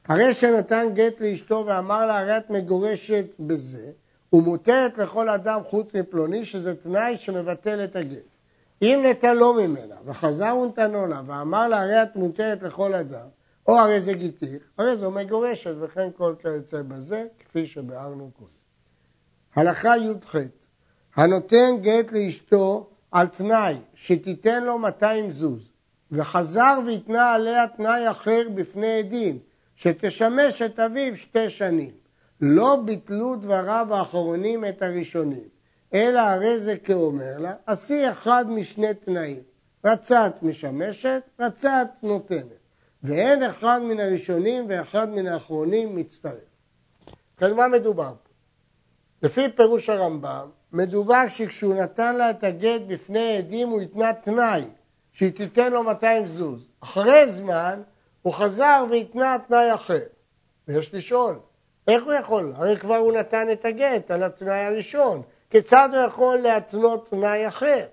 הרי 0.08 0.34
שנתן 0.34 0.88
גט 0.94 1.22
לאשתו 1.22 1.64
ואמר 1.68 2.06
לה, 2.06 2.20
הרי 2.20 2.38
את 2.38 2.50
מגורשת 2.50 3.26
בזה, 3.40 3.92
ומותרת 4.34 4.98
לכל 4.98 5.30
אדם 5.30 5.62
חוץ 5.70 5.94
מפלוני, 5.94 6.46
שזה 6.46 6.76
תנאי 6.76 7.18
שמבטל 7.18 7.84
את 7.84 7.96
הגט. 7.96 8.30
אם 8.82 9.06
נטלו 9.10 9.54
ממנה, 9.54 9.96
וחזר 10.06 10.56
ונתנו 10.56 11.08
לה, 11.08 11.22
ואמר 11.26 11.68
לה, 11.68 11.82
הרי 11.82 12.04
את 12.04 12.16
מותרת 12.16 12.64
לכל 12.64 12.94
אדם, 12.94 13.28
או 13.68 13.80
הרי 13.80 14.02
זה 14.02 14.14
גיתיך, 14.14 14.64
הרי 14.78 14.98
זו 14.98 15.12
מגורשת, 15.12 15.74
וכן 15.80 16.10
כל 16.18 16.36
כיוצא 16.42 16.82
בזה, 16.82 17.26
כפי 17.40 17.68
שביארנו 17.68 18.32
קודם. 18.38 18.50
הלכה 19.56 19.98
י"ח 19.98 20.36
הנותן 21.16 21.76
גט 21.82 22.12
לאשתו 22.12 22.89
על 23.12 23.28
תנאי 23.28 23.76
שתיתן 23.96 24.64
לו 24.64 24.80
200 24.80 25.32
זוז, 25.32 25.70
וחזר 26.12 26.80
והתנה 26.86 27.34
עליה 27.34 27.68
תנאי 27.68 28.12
אחר 28.12 28.42
בפני 28.56 29.00
עדים, 29.00 29.40
שתשמש 29.76 30.62
את 30.62 30.80
אביו 30.80 31.18
שתי 31.18 31.50
שנים. 31.50 31.92
לא 32.42 32.82
ביטלו 32.86 33.36
דבריו 33.36 33.88
האחרונים 33.92 34.66
את 34.66 34.82
הראשונים, 34.82 35.48
אלא 35.94 36.20
הרי 36.20 36.60
זה 36.60 36.78
כאומר 36.78 37.38
לה, 37.38 37.54
עשי 37.66 38.12
אחד 38.12 38.46
משני 38.50 38.94
תנאים, 38.94 39.42
רצת 39.86 40.34
משמשת, 40.42 41.22
רצת 41.40 41.88
נותנת, 42.04 42.44
ואין 43.04 43.44
אחד 43.44 43.80
מן 43.84 44.00
הראשונים 44.00 44.66
ואחד 44.70 45.10
מן 45.10 45.28
האחרונים 45.28 45.96
מצטרף. 45.96 46.34
כאן 47.38 47.54
מה 47.54 47.68
מדובר 47.68 48.14
פה? 48.24 48.30
לפי 49.24 49.50
פירוש 49.56 49.90
הרמב"ם, 49.90 50.50
מדובר 50.74 51.28
שכשהוא 51.30 51.76
נתן 51.76 52.16
לה 52.16 52.30
את 52.30 52.44
הגט 52.44 52.82
בפני 52.88 53.38
עדים 53.38 53.70
הוא 53.70 53.82
התנה 53.82 54.14
תנאי, 54.14 54.64
שהיא 55.12 55.32
תיתן 55.32 55.74
לו 55.74 55.84
200 55.84 56.28
זוז. 56.28 56.68
אחרי 56.80 57.32
זמן 57.32 57.82
הוא 58.22 58.34
חזר 58.34 58.86
והתנה 58.92 59.38
תנאי 59.48 59.74
אחר. 59.74 60.04
ויש 60.68 60.94
לשאול, 60.94 61.40
איך 61.88 62.04
הוא 62.04 62.14
יכול? 62.14 62.54
הרי 62.56 62.78
כבר 62.78 62.96
הוא 62.96 63.14
נתן 63.14 63.52
את 63.52 63.66
הגט 63.66 64.12
על 64.12 64.24
התנאי 64.24 64.66
הראשון. 64.66 65.22
כיצד 65.50 65.90
הוא 65.92 66.06
יכול 66.06 66.38
להתנות 66.38 67.10
תנאי 67.10 67.48
אחר? 67.48 67.86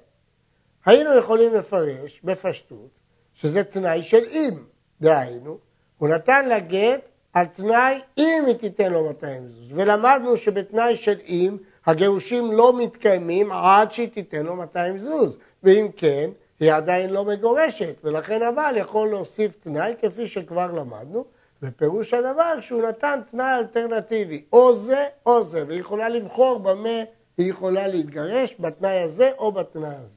היינו 0.86 1.14
יכולים 1.18 1.54
לפרש 1.54 2.20
בפשטות 2.24 2.88
שזה 3.34 3.64
תנאי 3.64 4.02
של 4.02 4.24
אם, 4.30 4.54
דהיינו, 5.00 5.58
הוא 5.98 6.08
נתן 6.08 6.48
לה 6.48 6.58
גט 6.58 7.00
על 7.32 7.46
תנאי 7.46 8.00
אם 8.18 8.44
היא 8.46 8.54
תיתן 8.54 8.92
לו 8.92 9.04
200 9.04 9.48
זוז, 9.48 9.72
ולמדנו 9.72 10.36
שבתנאי 10.36 10.96
של 10.96 11.18
אם 11.26 11.56
הגירושים 11.86 12.52
לא 12.52 12.78
מתקיימים 12.78 13.52
עד 13.52 13.92
שהיא 13.92 14.08
תיתן 14.08 14.46
לו 14.46 14.56
200 14.56 14.98
זוז, 14.98 15.36
ואם 15.62 15.88
כן, 15.96 16.30
היא 16.60 16.72
עדיין 16.72 17.10
לא 17.10 17.24
מגורשת, 17.24 17.94
ולכן 18.04 18.42
הבעל 18.42 18.76
יכול 18.76 19.08
להוסיף 19.08 19.56
תנאי 19.62 19.94
כפי 20.00 20.28
שכבר 20.28 20.72
למדנו, 20.72 21.24
ופירוש 21.62 22.14
הדבר 22.14 22.60
שהוא 22.60 22.82
נתן 22.82 23.20
תנאי 23.30 23.58
אלטרנטיבי, 23.58 24.44
או 24.52 24.74
זה 24.74 25.06
או 25.26 25.44
זה, 25.44 25.64
והיא 25.68 25.80
יכולה 25.80 26.08
לבחור 26.08 26.58
במה 26.58 26.98
היא 27.38 27.50
יכולה 27.50 27.86
להתגרש, 27.86 28.56
בתנאי 28.60 29.00
הזה 29.00 29.30
או 29.38 29.52
בתנאי 29.52 29.94
הזה. 29.94 30.16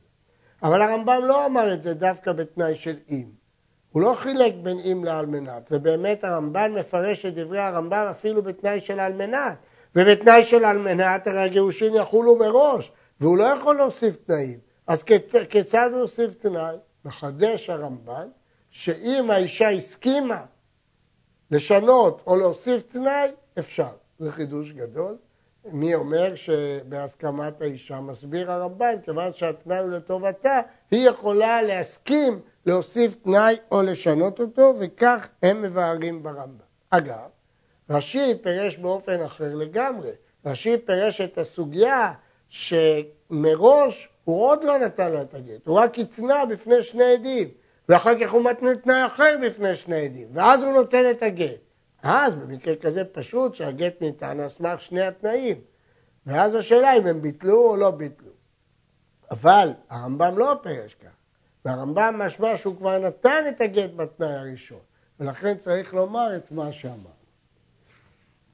אבל 0.64 0.82
הרמב"ם 0.82 1.22
לא 1.26 1.46
אמר 1.46 1.74
את 1.74 1.84
זה 1.84 1.94
דווקא 1.94 2.32
בתנאי 2.32 2.76
של 2.76 2.96
אם. 3.10 3.26
הוא 3.92 4.02
לא 4.02 4.14
חילק 4.14 4.54
בין 4.64 4.80
אם 4.80 5.06
לאלמנת, 5.06 5.68
ובאמת 5.72 6.24
הרמב"ן 6.24 6.72
מפרש 6.72 7.26
את 7.26 7.36
דברי 7.36 7.60
הרמב"ם 7.60 8.08
אפילו 8.12 8.42
בתנאי 8.42 8.82
של 8.82 9.00
אלמנת, 9.00 9.58
ובתנאי 9.96 10.44
של 10.44 10.66
אלמנת 10.66 11.28
הרי 11.28 11.42
הגירושין 11.42 11.96
יחולו 11.96 12.36
מראש, 12.36 12.92
והוא 13.20 13.38
לא 13.38 13.44
יכול 13.44 13.78
להוסיף 13.78 14.18
תנאים. 14.18 14.60
אז 14.88 15.04
כיצד 15.50 15.90
הוא 15.92 16.02
הוסיף 16.02 16.34
תנאי? 16.36 16.76
מחדש 17.06 17.70
הרמב"ן, 17.70 18.28
שאם 18.70 19.32
האישה 19.32 19.70
הסכימה 19.70 20.46
לשנות 21.52 22.22
או 22.28 22.36
להוסיף 22.36 22.82
תנאי, 22.82 23.32
אפשר. 23.60 23.90
זה 24.20 24.32
חידוש 24.32 24.72
גדול. 24.72 25.18
מי 25.66 25.96
אומר 25.96 26.36
שבהסכמת 26.36 27.62
האישה 27.62 28.00
מסביר 28.00 28.52
הרמב"ן, 28.52 28.96
כיוון 29.04 29.34
שהתנאי 29.34 29.78
הוא 29.78 29.90
לטובתה, 29.90 30.60
היא 30.92 31.10
יכולה 31.10 31.62
להסכים 31.62 32.40
להוסיף 32.66 33.16
תנאי 33.16 33.56
או 33.72 33.82
לשנות 33.82 34.40
אותו, 34.40 34.74
וכך 34.80 35.30
הם 35.44 35.62
מבארים 35.62 36.24
ברמב"ם. 36.24 36.66
אגב, 36.90 37.30
רש"י 37.90 38.34
פירש 38.44 38.78
באופן 38.78 39.22
אחר 39.22 39.56
לגמרי. 39.56 40.12
רש"י 40.46 40.78
פירש 40.78 41.22
את 41.22 41.38
הסוגיה 41.38 42.14
שמראש 42.50 44.10
הוא 44.24 44.46
עוד 44.46 44.64
לא 44.64 44.78
נתן 44.78 45.12
לה 45.12 45.22
את 45.22 45.34
הגט, 45.34 45.68
הוא 45.68 45.80
רק 45.80 46.00
התנה 46.00 46.46
בפני 46.46 46.84
שני 46.84 47.14
עדים, 47.14 47.48
ואחר 47.90 48.20
כך 48.20 48.32
הוא 48.32 48.44
מתנה 48.44 48.76
תנאי 48.76 49.06
אחר 49.06 49.36
בפני 49.46 49.76
שני 49.76 50.06
עדים, 50.06 50.28
ואז 50.34 50.64
הוא 50.64 50.74
נותן 50.74 51.12
את 51.12 51.24
הגט. 51.24 51.60
אז 52.04 52.36
במקרה 52.36 52.76
כזה 52.76 53.06
פשוט 53.06 53.56
שהגט 53.56 54.02
ניתן 54.02 54.40
על 54.40 54.50
סמך 54.50 54.82
שני 54.82 55.02
התנאים, 55.02 55.62
ואז 56.26 56.56
השאלה 56.56 56.98
אם 56.98 57.08
הם 57.08 57.22
ביטלו 57.22 57.70
או 57.70 57.76
לא 57.76 57.92
ביטלו. 57.92 58.32
אבל 59.32 59.74
הרמב"ם 59.90 60.38
לא 60.38 60.56
פירש 60.64 60.94
כך, 60.94 61.10
והרמב"ם 61.66 62.16
משמע 62.18 62.58
שהוא 62.58 62.78
כבר 62.78 62.98
נתן 62.98 63.46
את 63.48 63.62
הגט 63.62 63.94
בתנאי 63.96 64.34
הראשון, 64.34 64.80
ולכן 65.20 65.58
צריך 65.58 65.94
לומר 65.94 66.36
את 66.36 66.52
מה 66.52 66.72
שאמר. 66.72 67.19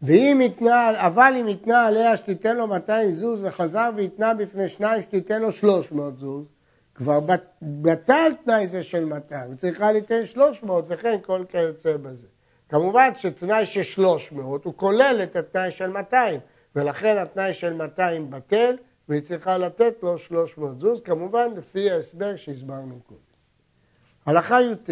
ואם 0.05 0.39
התנה, 0.45 1.07
אבל 1.07 1.33
אם 1.39 1.47
התנה 1.47 1.85
עליה 1.85 2.17
שתיתן 2.17 2.57
לו 2.57 2.67
200 2.67 3.11
זוז 3.11 3.39
וחזר 3.43 3.89
והתנה 3.95 4.33
בפני 4.33 4.69
שניים 4.69 5.01
שתיתן 5.03 5.41
לו 5.41 5.51
300 5.51 6.17
זוז, 6.19 6.45
כבר 6.95 7.19
בטל 7.61 8.31
תנאי 8.45 8.67
זה 8.67 8.83
של 8.83 9.05
200, 9.05 9.49
היא 9.49 9.57
צריכה 9.57 9.91
ליתן 9.91 10.25
300 10.25 10.85
וכן 10.87 11.17
כל 11.21 11.43
כיוצא 11.49 11.97
בזה. 11.97 12.27
כמובן 12.69 13.09
שתנאי 13.17 13.65
של 13.65 13.83
300 13.83 14.65
הוא 14.65 14.73
כולל 14.77 15.19
את 15.23 15.35
התנאי 15.35 15.71
של 15.71 15.87
200, 15.87 16.39
ולכן 16.75 17.17
התנאי 17.17 17.53
של 17.53 17.73
200 17.73 18.29
בטל, 18.29 18.75
והיא 19.09 19.21
צריכה 19.21 19.57
לתת 19.57 19.93
לו 20.03 20.17
300 20.17 20.79
זוז, 20.79 21.01
כמובן 21.03 21.47
לפי 21.57 21.91
ההסבר 21.91 22.35
שהסברנו 22.35 22.99
קודם. 23.07 23.19
הלכה 24.25 24.61
י"ט, 24.61 24.89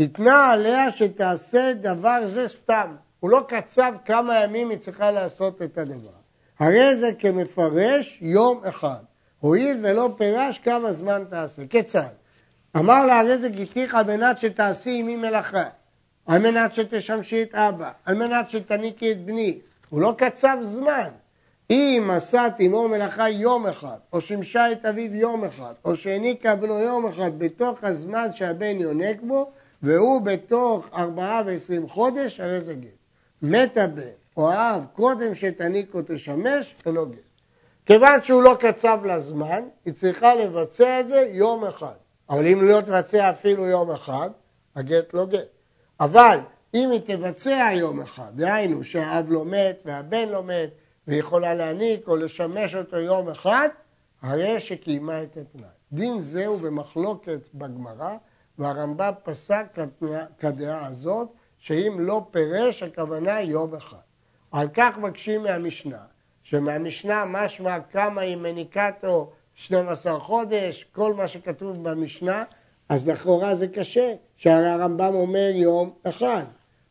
התנה 0.00 0.50
עליה 0.50 0.92
שתעשה 0.92 1.72
דבר 1.74 2.20
זה 2.28 2.48
סתם. 2.48 2.96
הוא 3.20 3.30
לא 3.30 3.44
קצב 3.48 3.92
כמה 4.04 4.44
ימים 4.44 4.70
היא 4.70 4.78
צריכה 4.78 5.10
לעשות 5.10 5.62
את 5.62 5.78
הדבר. 5.78 6.10
הרי 6.58 6.96
זה 6.96 7.10
כמפרש 7.18 8.18
יום 8.22 8.60
אחד. 8.64 9.02
הואיל 9.40 9.78
ולא 9.82 10.14
פירש 10.16 10.58
כמה 10.58 10.92
זמן 10.92 11.24
תעשה. 11.30 11.62
כיצד? 11.66 12.08
אמר 12.76 13.06
לה 13.06 13.20
הרי 13.20 13.38
זה 13.38 13.48
גיתיך 13.48 13.94
על 13.94 14.04
מנת 14.04 14.38
שתעשי 14.38 14.98
עמי 15.00 15.16
מלאכה, 15.16 15.64
על 16.26 16.38
מנת 16.38 16.74
שתשמשי 16.74 17.42
את 17.42 17.54
אבא, 17.54 17.90
על 18.04 18.14
מנת 18.14 18.50
שתניקי 18.50 19.12
את 19.12 19.24
בני. 19.24 19.58
הוא 19.88 20.00
לא 20.00 20.14
קצב 20.18 20.56
זמן. 20.62 21.08
אם 21.70 22.10
עשת 22.12 22.52
עמו 22.58 22.88
מלאכה 22.88 23.28
יום 23.28 23.66
אחד, 23.66 23.96
או 24.12 24.20
שימשה 24.20 24.72
את 24.72 24.84
אביו 24.84 25.14
יום 25.14 25.44
אחד, 25.44 25.72
או 25.84 25.96
שהעניקה 25.96 26.54
בנו 26.54 26.78
יום 26.78 27.06
אחד 27.06 27.38
בתוך 27.38 27.84
הזמן 27.84 28.32
שהבן 28.32 28.80
יונק 28.80 29.20
בו, 29.22 29.50
והוא 29.82 30.22
בתוך 30.22 30.88
ארבעה 30.94 31.42
ועשרים 31.46 31.88
חודש, 31.88 32.40
הרי 32.40 32.60
זה 32.60 32.74
גט. 32.74 32.95
מת 33.50 33.76
הבן 33.76 34.02
או 34.36 34.50
האב 34.50 34.84
קודם 34.92 35.34
שתניק 35.34 35.94
או 35.94 36.00
תשמש, 36.06 36.74
אינו 36.86 37.06
גט. 37.06 37.18
כיוון 37.86 38.22
שהוא 38.22 38.42
לא 38.42 38.56
קצב 38.60 38.98
לה 39.04 39.20
זמן, 39.20 39.62
היא 39.84 39.94
צריכה 39.94 40.34
לבצע 40.34 41.00
את 41.00 41.08
זה 41.08 41.28
יום 41.32 41.64
אחד. 41.64 41.94
אבל 42.30 42.46
אם 42.46 42.58
לא 42.62 42.80
תבצע 42.80 43.30
אפילו 43.30 43.66
יום 43.66 43.90
אחד, 43.90 44.30
הגט 44.76 45.14
לא 45.14 45.26
גט. 45.26 45.48
אבל 46.00 46.38
אם 46.74 46.90
היא 46.90 47.00
תבצע 47.04 47.70
יום 47.72 48.00
אחד, 48.00 48.30
דהיינו 48.34 48.84
שהאב 48.84 49.26
לא 49.28 49.44
מת 49.44 49.82
והבן 49.84 50.28
לא 50.28 50.42
מת, 50.42 50.70
והיא 51.06 51.20
יכולה 51.20 51.54
להניק 51.54 52.08
או 52.08 52.16
לשמש 52.16 52.74
אותו 52.74 52.96
יום 52.96 53.28
אחד, 53.28 53.68
הרי 54.22 54.60
שקיימה 54.60 55.22
את 55.22 55.36
התנאי. 55.36 55.68
דין 55.92 56.20
זהו 56.20 56.58
במחלוקת 56.58 57.40
בגמרא, 57.54 58.16
והרמב"ם 58.58 59.12
פסק 59.22 59.66
כדעה 60.38 60.86
הזאת, 60.86 61.28
שאם 61.66 61.96
לא 62.00 62.26
פירש, 62.30 62.82
הכוונה 62.82 63.40
יום 63.40 63.74
אחד. 63.74 63.96
על 64.52 64.68
כך 64.74 64.98
מקשים 64.98 65.42
מהמשנה, 65.42 65.98
שמהמשנה 66.42 67.24
משמע 67.24 67.80
כמה 67.80 68.20
היא 68.20 68.36
מניקתו 68.36 69.32
12 69.54 70.20
חודש, 70.20 70.86
כל 70.92 71.14
מה 71.14 71.28
שכתוב 71.28 71.88
במשנה, 71.88 72.44
אז 72.88 73.08
לכאורה 73.08 73.54
זה 73.54 73.68
קשה, 73.68 74.14
שהרי 74.36 74.68
הרמב"ם 74.68 75.14
אומר 75.14 75.50
יום 75.54 75.90
אחד. 76.02 76.44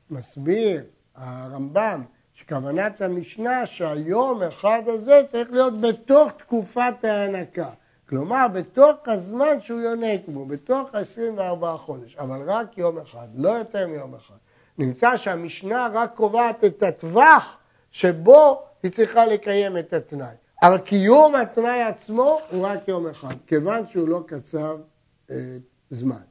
מסביר 0.10 0.84
הרמב"ם 1.16 2.04
שכוונת 2.34 3.02
המשנה 3.02 3.66
שהיום 3.66 4.44
אחד 4.44 4.82
הזה 4.88 5.22
צריך 5.32 5.52
להיות 5.52 5.82
בתוך 5.82 6.32
תקופת 6.32 7.04
ההנקה. 7.04 7.70
כלומר, 8.10 8.48
בתוך 8.54 8.96
הזמן 9.06 9.60
שהוא 9.60 9.80
יונק 9.82 10.22
בו, 10.28 10.46
בתוך 10.46 10.90
24 10.96 11.78
חודש, 11.78 12.16
אבל 12.16 12.42
רק 12.50 12.78
יום 12.78 12.98
אחד, 13.00 13.28
לא 13.36 13.50
יותר 13.50 13.88
מיום 13.88 14.16
אחד. 14.16 14.36
נמצא 14.78 15.18
שהמשנה 15.18 15.88
רק 15.94 16.12
קובעת 16.16 16.64
את 16.64 16.84
הטווח 16.84 17.58
שבו 17.92 18.64
היא 18.84 18.92
צריכה 18.92 19.26
לקיים 19.26 19.78
את 19.78 19.94
התנאי. 19.94 20.36
אבל 20.62 20.78
קיום 20.78 21.36
התנאי 21.36 21.82
עצמו 21.82 22.40
הוא 22.50 22.68
רק 22.68 22.88
יום 22.88 23.08
אחד, 23.08 23.36
כיוון 23.48 23.88
שהוא 23.88 24.08
לא 24.08 24.24
קצב 24.28 24.78
אה, 25.32 25.58
זמן. 25.90 26.22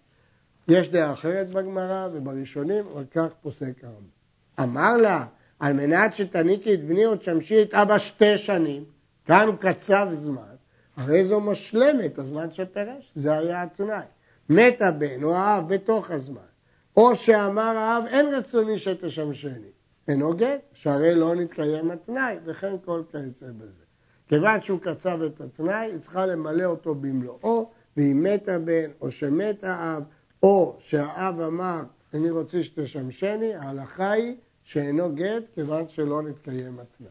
יש 0.69 0.89
דעה 0.89 1.13
אחרת 1.13 1.51
בגמרא 1.51 2.09
ובראשונים, 2.13 2.85
אבל 2.93 3.05
כך 3.11 3.29
פוסק 3.43 3.85
הרמב"ם. 3.85 4.15
אמר 4.61 4.97
לה, 4.97 5.27
על 5.59 5.73
מנת 5.73 6.15
שתניקי 6.15 6.75
את 6.75 6.85
בני 6.85 7.05
עוד 7.05 7.19
תשמשי 7.19 7.63
את 7.63 7.75
אבא 7.75 7.99
שתי 7.99 8.39
שנים, 8.39 8.85
כאן 9.27 9.49
הוא 9.49 9.57
קצב 9.61 10.09
זמן, 10.13 10.55
הרי 10.97 11.25
זו 11.25 11.41
משלמת 11.41 12.19
הזמן 12.19 12.51
שפירש, 12.51 13.13
זה 13.15 13.39
היה 13.39 13.63
התנאי. 13.63 14.05
מת 14.49 14.83
הבן 14.83 15.23
או 15.23 15.37
האב 15.37 15.75
בתוך 15.75 16.11
הזמן. 16.11 16.54
או 16.97 17.17
שאמר 17.17 17.77
האב, 17.77 18.05
אין 18.07 18.35
רצוני 18.35 18.79
שתשמשני. 18.79 19.71
אינו 20.09 20.35
גט, 20.37 20.61
שהרי 20.73 21.15
לא 21.15 21.35
נתקיים 21.35 21.91
התנאי, 21.91 22.37
וכן 22.45 22.75
כל 22.85 23.03
כיוצא 23.11 23.47
בזה. 23.47 23.85
כיוון 24.29 24.63
שהוא 24.63 24.81
קצב 24.81 25.23
את 25.23 25.41
התנאי, 25.41 25.91
היא 25.93 25.99
צריכה 25.99 26.27
למלא 26.27 26.65
אותו 26.65 26.95
במלואו, 26.95 27.71
ואם 27.97 28.23
מת 28.23 28.49
הבן, 28.49 28.91
או 29.01 29.11
שמת 29.11 29.65
האב, 29.65 30.03
או 30.43 30.77
שהאב 30.79 31.41
אמר, 31.41 31.83
אני 32.15 32.31
רוצה 32.31 32.63
שתשמשני, 32.63 33.55
ההלכה 33.55 34.11
היא 34.11 34.37
שאינו 34.65 35.15
גט, 35.15 35.43
כיוון 35.55 35.89
שלא 35.89 36.23
נתקיים 36.23 36.79
התנאי. 36.79 37.11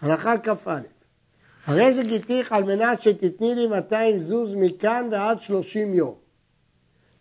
הלכה 0.00 0.38
כ"א 0.38 0.80
הרי 1.66 1.94
זה 1.94 2.02
גיתיך 2.02 2.52
על 2.52 2.64
מנת 2.64 3.00
שתתני 3.00 3.54
לי 3.54 3.66
200 3.66 4.20
זוז 4.20 4.54
מכאן 4.54 5.08
ועד 5.10 5.40
30 5.40 5.94
יום. 5.94 6.14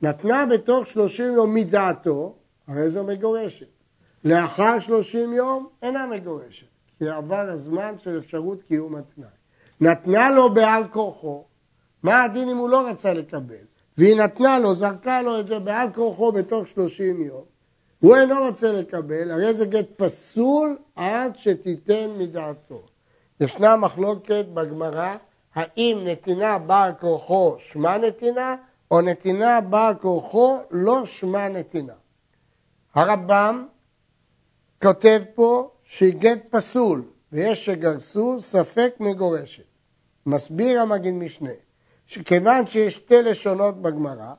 נתנה 0.02 0.46
בתוך 0.46 0.88
שלושים 0.88 1.34
יום 1.34 1.54
מדעתו, 1.54 2.36
הרי 2.68 2.90
זו 2.90 3.04
מגורשת. 3.04 3.68
לאחר 4.24 4.80
שלושים 4.80 5.34
יום 5.34 5.68
אינה 5.84 6.06
מגורשת, 6.06 6.68
כי 6.98 7.10
עבר 7.10 7.50
הזמן 7.50 7.96
של 7.98 8.18
אפשרות 8.18 8.64
קיום 8.64 8.96
התנאי. 8.96 9.28
נתנה 9.82 10.30
לו 10.30 10.54
בעל 10.54 10.84
כורחו, 10.88 11.44
מה 12.04 12.24
הדין 12.24 12.50
אם 12.50 12.58
הוא 12.58 12.70
לא 12.70 12.88
רצה 12.88 13.14
לקבל? 13.14 13.56
והיא 13.98 14.16
נתנה 14.16 14.60
לו, 14.60 14.76
זרקה 14.76 15.22
לו 15.22 15.40
את 15.40 15.48
זה 15.48 15.60
בעל 15.60 15.94
כורחו 15.94 16.32
בתוך 16.32 16.68
שלושים 16.68 17.22
יום. 17.22 17.44
הוא 18.00 18.16
אינו 18.16 18.36
רוצה 18.48 18.72
לקבל, 18.72 19.32
הרי 19.32 19.54
זה 19.54 19.66
גט 19.66 19.88
פסול 19.98 20.78
עד 20.96 21.38
שתיתן 21.38 22.10
מדעתו. 22.18 22.82
ישנה 23.40 23.78
מחלוקת 23.78 24.46
בגמרא, 24.54 25.16
האם 25.56 26.00
נתינה 26.06 26.60
בעל 26.60 26.92
כורחו 27.00 27.56
שמה 27.60 27.98
נתינה, 27.98 28.56
או 28.92 29.02
נתינה 29.02 29.62
באה 29.62 29.96
כוחו, 29.96 30.60
לא 30.72 31.06
שמה 31.06 31.50
נתינה. 31.50 31.94
הרמב"ם 32.96 33.68
כותב 34.82 35.22
פה 35.36 35.70
שגט 35.84 36.40
פסול, 36.50 37.04
ויש 37.32 37.66
שגרסו 37.66 38.42
ספק 38.42 38.96
מגורשת. 39.00 39.64
מסביר 40.26 40.82
המגיד 40.82 41.14
משנה, 41.14 41.50
שכיוון 42.08 42.68
שיש 42.68 42.96
שתי 42.96 43.22
לשונות 43.22 43.82
בגמרא, 43.82 44.34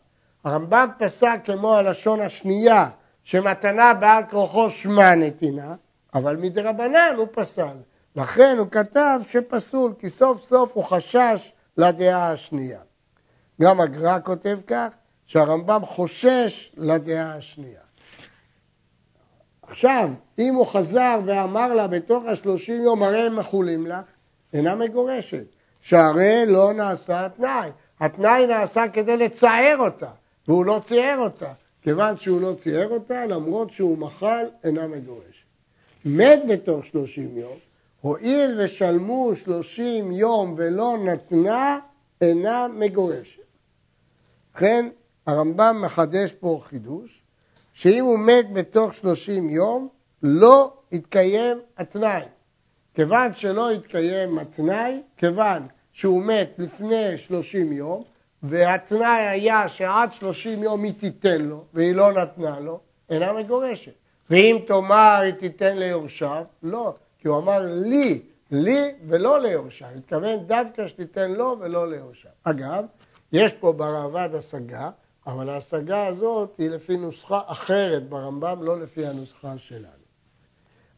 הרמב"ם 0.44 0.88
פסק 0.98 1.40
כמו 1.44 1.74
הלשון 1.74 2.20
השנייה, 2.20 2.90
שמתנה 3.22 3.94
בעל 3.94 4.22
כוחו 4.30 4.70
שמה 4.70 5.14
נתינה, 5.14 5.74
אבל 6.14 6.36
מדרבנן 6.36 7.14
הוא 7.16 7.26
פסל. 7.32 7.76
לכן 8.16 8.56
הוא 8.58 8.66
כתב 8.70 9.20
שפסול, 9.28 9.92
כי 9.98 10.10
סוף 10.10 10.48
סוף 10.48 10.72
הוא 10.74 10.84
חשש 10.84 11.52
לדעה 11.76 12.32
השנייה. 12.32 12.80
גם 13.60 13.80
הגר"א 13.80 14.18
כותב 14.24 14.58
כך, 14.66 14.88
שהרמב"ם 15.26 15.80
חושש 15.86 16.72
לדעה 16.76 17.36
השנייה. 17.36 17.80
עכשיו, 19.62 20.10
אם 20.38 20.54
הוא 20.54 20.66
חזר 20.66 21.20
ואמר 21.24 21.74
לה 21.74 21.88
בתוך 21.88 22.24
השלושים 22.24 22.82
יום 22.82 23.02
הרי 23.02 23.18
הם 23.18 23.36
מחולים 23.36 23.86
לך, 23.86 24.04
אינה 24.52 24.74
מגורשת, 24.74 25.44
שהרי 25.80 26.42
לא 26.46 26.72
נעשה 26.72 27.26
התנאי. 27.26 27.70
התנאי 28.00 28.46
נעשה 28.46 28.88
כדי 28.88 29.16
לצער 29.16 29.76
אותה, 29.78 30.10
והוא 30.48 30.64
לא 30.64 30.80
צייר 30.84 31.18
אותה. 31.18 31.52
כיוון 31.82 32.16
שהוא 32.16 32.40
לא 32.40 32.54
צייר 32.58 32.88
אותה, 32.88 33.26
למרות 33.26 33.72
שהוא 33.72 33.98
מחל, 33.98 34.46
אינה 34.64 34.86
מגורשת. 34.86 35.44
מת 36.04 36.40
בתוך 36.48 36.84
שלושים 36.84 37.38
יום, 37.38 37.56
הואיל 38.00 38.60
ושלמו 38.60 39.32
שלושים 39.36 40.12
יום 40.12 40.54
ולא 40.56 40.96
נתנה, 41.04 41.78
אינה 42.20 42.66
מגורשת. 42.68 43.39
לכן 44.60 44.88
הרמב"ם 45.26 45.82
מחדש 45.84 46.32
פה 46.32 46.60
חידוש, 46.64 47.22
שאם 47.72 48.04
הוא 48.04 48.18
מת 48.18 48.52
בתוך 48.52 48.94
שלושים 48.94 49.50
יום, 49.50 49.88
לא 50.22 50.72
יתקיים 50.92 51.58
התנאי. 51.78 52.22
כיוון 52.94 53.34
שלא 53.34 53.72
יתקיים 53.72 54.38
התנאי, 54.38 55.00
כיוון 55.16 55.66
שהוא 55.92 56.22
מת 56.22 56.50
לפני 56.58 57.18
שלושים 57.18 57.72
יום, 57.72 58.02
והתנאי 58.42 59.26
היה 59.26 59.68
שעד 59.68 60.12
שלושים 60.12 60.62
יום 60.62 60.82
היא 60.82 60.92
תיתן 61.00 61.42
לו, 61.42 61.64
והיא 61.74 61.94
לא 61.94 62.12
נתנה 62.12 62.60
לו, 62.60 62.80
אינה 63.10 63.32
מגורשת. 63.32 63.92
ואם 64.30 64.58
תאמר 64.66 65.18
היא 65.22 65.32
תיתן 65.32 65.76
ליורשיו, 65.76 66.44
לא, 66.62 66.94
כי 67.18 67.28
הוא 67.28 67.38
אמר 67.38 67.60
לי, 67.70 68.22
לי 68.50 68.94
ולא 69.06 69.40
ליורשיו, 69.40 69.88
התכוון 69.98 70.46
דווקא 70.46 70.88
שתיתן 70.88 71.30
לו 71.30 71.56
ולא 71.60 71.90
ליורשיו. 71.90 72.30
אגב, 72.44 72.84
יש 73.32 73.52
פה 73.52 73.72
ברעב"ד 73.72 74.34
השגה, 74.34 74.90
אבל 75.26 75.48
ההשגה 75.48 76.06
הזאת 76.06 76.54
היא 76.58 76.70
לפי 76.70 76.96
נוסחה 76.96 77.40
אחרת 77.46 78.08
ברמב"ם, 78.08 78.62
לא 78.62 78.80
לפי 78.80 79.06
הנוסחה 79.06 79.58
שלנו. 79.58 80.00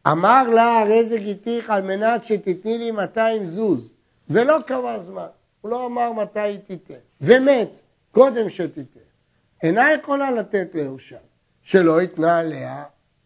אמר 0.07 0.49
לה 0.49 0.79
הרזק 0.81 1.19
איתיך 1.19 1.69
על 1.69 1.81
מנת 1.81 2.25
שתתני 2.25 2.77
לי 2.77 2.91
200 2.91 3.47
זוז, 3.47 3.91
ולא 4.29 4.57
קבע 4.67 4.99
זמן, 5.03 5.27
הוא 5.61 5.71
לא 5.71 5.85
אמר 5.85 6.11
מתי 6.11 6.39
היא 6.39 6.59
תיתן, 6.59 6.99
ומת 7.21 7.79
קודם 8.11 8.49
שתיתן. 8.49 8.99
אינה 9.63 9.93
יכולה 9.93 10.31
לתת 10.31 10.67
ליורשיו, 10.73 11.17
שלא 11.61 12.01
יתנה 12.01 12.39
עליה 12.39 12.83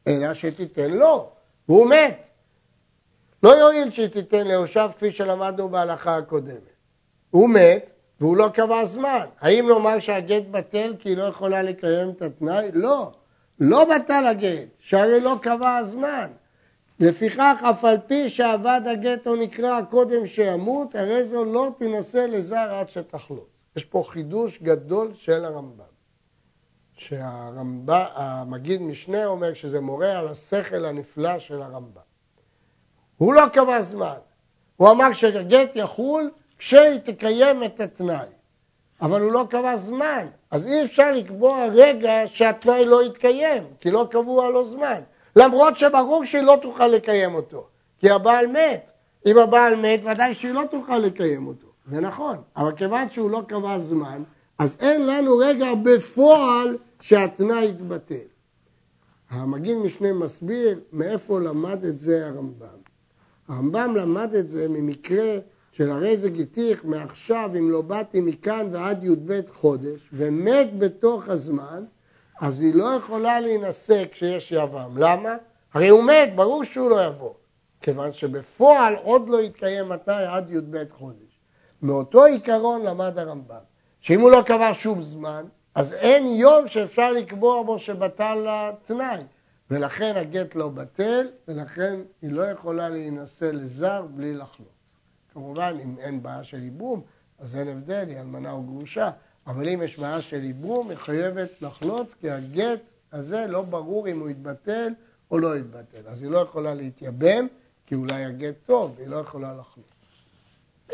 אלא 0.08 0.34
שתיתן 0.34 0.92
לו, 0.92 1.30
והוא 1.70 1.90
מת. 1.90 2.24
לא 3.44 3.50
יועיל 3.50 3.92
שהיא 3.92 4.08
תיתן 4.08 4.48
ליורשיו 4.48 4.92
כפי 4.96 5.12
שלמדנו 5.12 5.70
בהלכה 5.70 6.18
הקודמת. 6.18 6.78
הוא 7.30 7.50
מת 7.50 7.92
והוא 8.22 8.38
לא 8.38 8.50
קבע 8.54 8.86
זמן. 8.86 9.26
האם 9.42 9.68
לומר 9.68 10.00
שהגט 10.00 10.44
בטל 10.52 10.96
כי 11.00 11.10
היא 11.10 11.18
לא 11.18 11.24
יכולה 11.24 11.62
לקיים 11.62 12.10
את 12.10 12.22
התנאי? 12.22 12.70
לא. 12.74 13.12
לא 13.60 13.86
בטל 13.96 14.28
הגט, 14.28 14.68
שהרי 14.80 15.20
לא 15.20 15.36
קבע 15.42 15.78
הזמן. 15.78 16.28
לפיכך, 17.00 17.62
אף 17.70 17.86
על 17.86 17.98
פי 18.08 18.30
שאבד 18.30 18.82
הגט 18.86 19.28
או 19.28 19.36
נקרא 19.36 19.82
קודם 19.82 20.28
שימות, 20.28 20.96
הרי 20.96 21.24
זו 21.24 21.46
לא 21.46 21.70
תינשא 21.78 22.18
לזר 22.18 22.74
עד 22.74 22.90
שתחלות. 22.90 23.48
יש 23.76 23.86
פה 23.86 24.04
חידוש 24.10 24.60
גדול 24.64 25.12
של 25.14 25.46
הרמב"ם. 25.46 25.84
שהמגיד 26.94 28.82
משנה 28.82 29.26
אומר 29.26 29.54
שזה 29.54 29.80
מורה 29.80 30.20
על 30.20 30.28
השכל 30.28 30.86
הנפלא 30.86 31.40
של 31.40 31.62
הרמב"ם. 31.62 32.02
הוא 33.18 33.34
לא 33.34 33.44
קבע 33.54 33.82
זמן, 33.82 34.18
הוא 34.78 34.92
אמר 34.92 35.14
שהגט 35.14 35.76
יחול 35.76 36.32
כשהיא 36.60 37.00
תקיים 37.00 37.64
את 37.64 37.80
התנאי, 37.80 38.28
אבל 39.02 39.22
הוא 39.22 39.32
לא 39.32 39.46
קבע 39.50 39.78
זמן, 39.78 40.28
אז 40.52 40.66
אי 40.66 40.84
אפשר 40.84 41.12
לקבוע 41.12 41.66
רגע 41.66 42.14
שהתנאי 42.26 42.86
לא 42.86 43.04
יתקיים, 43.04 43.64
כי 43.80 43.92
לא 43.92 44.08
קבוע 44.12 44.50
לו 44.50 44.66
זמן, 44.66 45.02
למרות 45.36 45.78
שברור 45.78 46.26
שהיא 46.26 46.44
לא 46.44 46.58
תוכל 46.62 46.88
לקיים 46.88 47.36
אותו, 47.36 47.68
כי 48.00 48.10
הבעל 48.10 48.48
מת, 48.48 48.92
אם 49.26 49.38
הבעל 49.38 49.76
מת 49.76 50.00
ודאי 50.04 50.34
שהיא 50.34 50.54
לא 50.54 50.64
תוכל 50.72 50.98
לקיים 50.98 51.48
אותו, 51.48 51.68
זה 51.92 52.00
נכון, 52.00 52.38
אבל 52.58 52.72
כיוון 52.76 53.10
שהוא 53.10 53.32
לא 53.32 53.42
קבע 53.48 53.80
זמן, 53.80 54.24
אז 54.60 54.78
אין 54.80 55.06
לנו 55.06 55.38
רגע 55.38 55.68
בפועל 55.84 56.78
שהתנאי 57.02 57.66
יתבטל. 57.66 58.28
המגיד 59.30 59.78
משנה 59.78 60.14
מסביר 60.14 60.80
מאיפה 60.94 61.40
למד 61.40 61.86
את 61.86 62.00
זה 62.00 62.28
הרמב"ם. 62.28 62.78
הרמב"ם 63.48 63.96
למד 63.96 64.34
את 64.34 64.50
זה 64.50 64.68
ממקרה 64.70 65.38
של 65.78 65.92
הרי 65.92 66.18
זה 66.18 66.30
גיתיך 66.30 66.86
מעכשיו 66.86 67.52
אם 67.58 67.72
לא 67.72 67.82
באתי 67.82 68.22
מכאן 68.22 68.68
ועד 68.72 69.04
י"ב 69.04 69.42
חודש 69.52 70.10
ומת 70.14 70.80
בתוך 70.80 71.30
הזמן, 71.30 71.84
אז 72.42 72.62
היא 72.62 72.76
לא 72.76 72.84
יכולה 72.84 73.40
להינשא 73.40 74.04
כשיש 74.12 74.52
יבם. 74.52 74.98
למה? 74.98 75.36
הרי 75.74 75.88
הוא 75.88 76.04
מת, 76.04 76.36
ברור 76.36 76.64
שהוא 76.64 76.90
לא 76.90 77.06
יבוא. 77.06 77.34
כיוון 77.82 78.14
שבפועל 78.14 78.96
עוד 78.96 79.30
לא 79.30 79.42
יתקיים 79.42 79.92
התנאי 79.92 80.26
עד 80.26 80.52
י"ב 80.52 80.84
חודש. 80.98 81.40
מאותו 81.82 82.26
עיקרון 82.26 82.82
למד 82.82 83.18
הרמב"ם, 83.18 83.56
שאם 84.02 84.22
הוא 84.22 84.32
לא 84.32 84.42
קבע 84.46 84.72
שום 84.74 85.04
זמן, 85.04 85.46
אז 85.76 85.94
אין 85.94 86.28
יום 86.28 86.68
שאפשר 86.68 87.12
לקבוע 87.12 87.64
בו 87.64 87.80
שבטל 87.80 88.46
התנאי, 88.50 89.22
ולכן 89.72 90.14
הגט 90.16 90.56
לא 90.56 90.70
בטל, 90.70 91.28
ולכן 91.48 92.00
היא 92.22 92.32
לא 92.32 92.44
יכולה 92.44 92.90
להינשא 92.90 93.46
לזר 93.46 94.06
בלי 94.16 94.34
לחלות. 94.34 94.77
כמובן, 95.38 95.78
אם 95.84 95.96
אין 96.00 96.24
בעיה 96.24 96.44
של 96.44 96.64
ייבום, 96.64 97.02
אז 97.40 97.56
אין 97.56 97.68
הבדל, 97.68 98.06
היא 98.08 98.20
אלמנה 98.20 98.52
או 98.52 98.64
גרושה, 98.64 99.12
אבל 99.48 99.70
אם 99.70 99.82
יש 99.84 100.00
בעיה 100.00 100.22
של 100.22 100.44
ייבום, 100.44 100.90
היא 100.90 100.98
חייבת 100.98 101.50
לחלוץ, 101.62 102.14
כי 102.22 102.30
הגט 102.30 102.80
הזה 103.12 103.46
לא 103.48 103.62
ברור 103.62 104.08
אם 104.08 104.20
הוא 104.20 104.30
יתבטל 104.30 104.94
או 105.32 105.38
לא 105.38 105.58
יתבטל. 105.58 106.08
אז 106.08 106.22
היא 106.22 106.32
לא 106.32 106.38
יכולה 106.38 106.74
להתייבם, 106.74 107.48
כי 107.86 107.96
אולי 107.96 108.26
הגט 108.26 108.56
טוב, 108.66 108.96
היא 109.00 109.08
לא 109.08 109.16
יכולה 109.18 109.54
לחלוץ. 109.54 109.88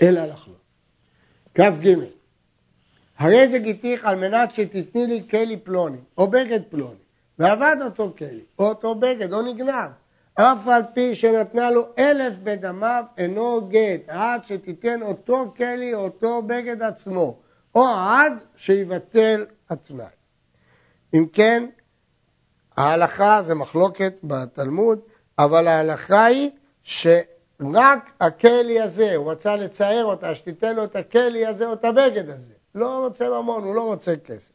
אלא 0.01 0.25
לחלוץ. 0.25 0.58
כ"ג 1.56 1.95
הרי 3.17 3.47
זה 3.47 3.60
גיתיך 3.60 4.06
על 4.06 4.15
מנת 4.15 4.51
שתתני 4.51 5.08
לי 5.08 5.23
כלי 5.29 5.58
פלוני, 5.58 5.97
או 6.17 6.27
בגד 6.27 6.62
פלוני, 6.69 7.03
ועבד 7.39 7.75
אותו 7.86 8.13
כלי, 8.17 8.43
או 8.60 8.67
אותו 8.67 8.95
בגד, 8.95 9.34
או 9.34 9.41
נגנב. 9.41 9.91
אף 10.36 10.67
על 10.67 10.82
פי 10.93 11.15
שנתנה 11.15 11.72
לו 11.72 11.86
אלף 12.00 12.34
בדמיו, 12.43 13.04
אינו 13.17 13.67
גט, 13.69 14.02
עד 14.08 14.46
שתיתן 14.46 15.02
אותו 15.02 15.54
כלי, 15.58 15.93
אותו 15.93 16.41
בגד 16.41 16.82
עצמו, 16.82 17.39
או 17.76 17.88
עד 17.88 18.34
שיבטל 18.56 19.46
התנאי. 19.69 20.06
אם 21.13 21.26
כן, 21.34 21.65
ההלכה 22.78 23.43
זה 23.43 23.56
מחלוקת 23.56 24.13
בתלמוד, 24.24 25.00
אבל 25.39 25.67
ההלכה 25.67 26.26
היא 26.26 26.52
שרק 26.84 28.12
הכלי 28.19 28.82
הזה, 28.82 29.15
הוא 29.15 29.32
רצה 29.32 29.56
לצייר 29.56 30.06
אותה, 30.06 30.36
שתיתן 30.36 30.76
לו 30.76 30.84
את 30.84 30.96
הכלי 30.96 31.46
הזה 31.46 31.67
או 31.67 31.74
את 31.74 31.86
הבגד 31.86 32.30
הזה. 32.30 32.54
לא 32.76 33.06
רוצה 33.06 33.30
ממון, 33.30 33.63
הוא 33.63 33.76
לא 33.76 33.82
רוצה 33.82 34.15
כסף. 34.15 34.52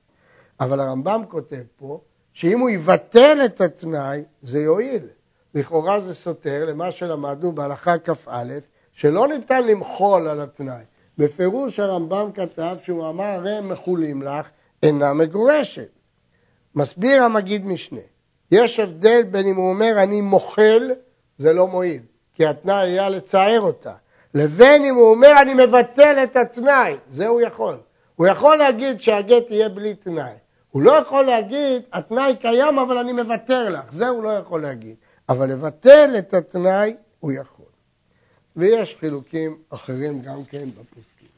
אבל 0.60 0.80
הרמב"ם 0.80 1.22
כותב 1.28 1.62
פה, 1.76 2.00
שאם 2.32 2.58
הוא 2.58 2.70
יבטל 2.70 3.38
את 3.44 3.60
התנאי, 3.60 4.24
זה 4.42 4.58
יועיל. 4.58 5.06
לכאורה 5.58 6.00
זה 6.00 6.14
סותר 6.14 6.64
למה 6.68 6.92
שלמדנו 6.92 7.52
בהלכה 7.52 7.98
כ"א, 7.98 8.44
שלא 8.92 9.28
ניתן 9.28 9.66
למחול 9.66 10.28
על 10.28 10.40
התנאי. 10.40 10.82
בפירוש 11.18 11.80
הרמב"ם 11.80 12.30
כתב 12.34 12.76
שהוא 12.82 13.08
אמר, 13.08 13.24
הרי 13.24 13.52
הם 13.52 13.68
מחולים 13.68 14.22
לך, 14.22 14.48
אינה 14.82 15.12
מגורשת. 15.12 15.88
מסביר 16.74 17.22
המגיד 17.22 17.66
משנה, 17.66 18.00
יש 18.50 18.80
הבדל 18.80 19.22
בין 19.22 19.46
אם 19.46 19.56
הוא 19.56 19.70
אומר 19.70 20.02
אני 20.02 20.20
מוחל, 20.20 20.90
זה 21.38 21.52
לא 21.52 21.66
מועיל, 21.66 22.02
כי 22.34 22.46
התנאי 22.46 22.74
היה 22.74 23.08
לצער 23.08 23.60
אותה, 23.60 23.92
לבין 24.34 24.84
אם 24.84 24.94
הוא 24.94 25.10
אומר 25.10 25.32
אני 25.42 25.54
מבטל 25.54 26.22
את 26.22 26.36
התנאי, 26.36 26.96
זה 27.12 27.26
הוא 27.26 27.40
יכול. 27.40 27.76
הוא 28.16 28.26
יכול 28.26 28.56
להגיד 28.56 29.00
שהגט 29.00 29.50
יהיה 29.50 29.68
בלי 29.68 29.94
תנאי. 29.94 30.32
הוא 30.70 30.82
לא 30.82 30.92
יכול 30.92 31.24
להגיד, 31.24 31.82
התנאי 31.92 32.36
קיים 32.40 32.78
אבל 32.78 32.98
אני 32.98 33.12
מוותר 33.12 33.70
לך, 33.70 33.92
זה 33.92 34.08
הוא 34.08 34.22
לא 34.22 34.28
יכול 34.28 34.62
להגיד. 34.62 34.96
אבל 35.28 35.50
לבטל 35.52 36.14
את 36.18 36.34
התנאי 36.34 36.96
הוא 37.20 37.32
יכול. 37.32 37.66
ויש 38.56 38.96
חילוקים 39.00 39.62
אחרים 39.68 40.22
גם 40.22 40.44
כן 40.44 40.68
בפוסקים. 40.70 41.28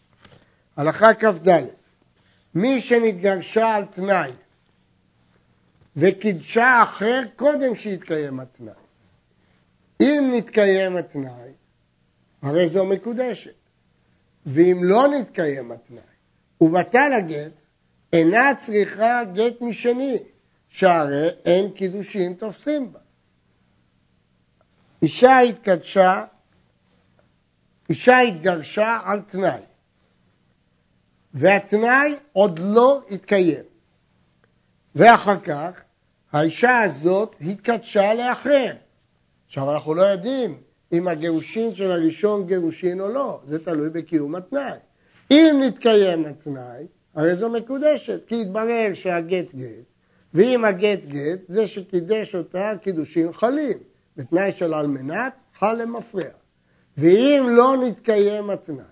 הלכה 0.77 1.15
כ"ד 1.15 1.65
מי 2.55 2.81
שנתגרשה 2.81 3.75
על 3.75 3.85
תנאי 3.85 4.31
וקידשה 5.97 6.83
אחר 6.83 7.23
קודם 7.37 7.75
שיתקיים 7.75 8.41
התנאי. 8.41 8.73
אם 10.01 10.31
נתקיים 10.33 10.97
התנאי, 10.97 11.53
הרי 12.43 12.69
זו 12.69 12.85
מקודשת. 12.85 13.55
ואם 14.47 14.81
לא 14.83 15.09
נתקיים 15.09 15.73
התנאי 15.73 16.01
ובטל 16.61 17.13
הגט, 17.13 17.53
אינה 18.13 18.55
צריכה 18.59 19.23
גט 19.35 19.61
משני, 19.61 20.19
שהרי 20.69 21.29
אין 21.45 21.71
קידושין 21.71 22.35
תופסים 22.35 22.93
בה. 22.93 22.99
אישה 25.03 25.39
התקדשה, 25.39 26.25
אישה 27.91 28.19
התגרשה 28.19 29.01
על 29.05 29.21
תנאי, 29.21 29.61
והתנאי 31.35 32.15
עוד 32.33 32.59
לא 32.59 33.03
התקיים. 33.11 33.65
ואחר 34.95 35.41
כך 35.41 35.71
האישה 36.33 36.83
הזאת 36.83 37.35
התקדשה 37.41 38.15
לאחר. 38.15 38.73
עכשיו 39.47 39.73
אנחנו 39.75 39.95
לא 39.95 40.03
יודעים 40.03 40.57
אם 40.93 41.09
הגירושין 41.09 41.75
של 41.75 41.91
הראשון 41.91 42.47
גירושין 42.47 43.01
או 43.01 43.09
לא, 43.09 43.41
זה 43.49 43.65
תלוי 43.65 43.91
בקיום 43.91 44.35
התנאי. 44.35 44.79
אם 45.31 45.61
נתקיים 45.63 46.27
התנאי, 46.27 46.87
הרי 47.15 47.35
זו 47.35 47.49
מקודשת, 47.49 48.21
כי 48.27 48.35
יתברר 48.35 48.91
שהגט 48.95 49.55
גט, 49.55 49.95
ואם 50.35 50.65
הגט 50.65 51.05
גט, 51.07 51.41
זה 51.49 51.67
שקידש 51.67 52.35
אותה 52.35 52.73
קידושים 52.83 53.33
חלים. 53.33 53.79
בתנאי 54.17 54.53
של 54.53 54.75
אלמנת, 54.75 55.33
חל 55.59 55.83
למפרע. 55.83 56.23
ואם 56.97 57.47
לא 57.51 57.77
נתקיים 57.87 58.51
התנאי, 58.51 58.85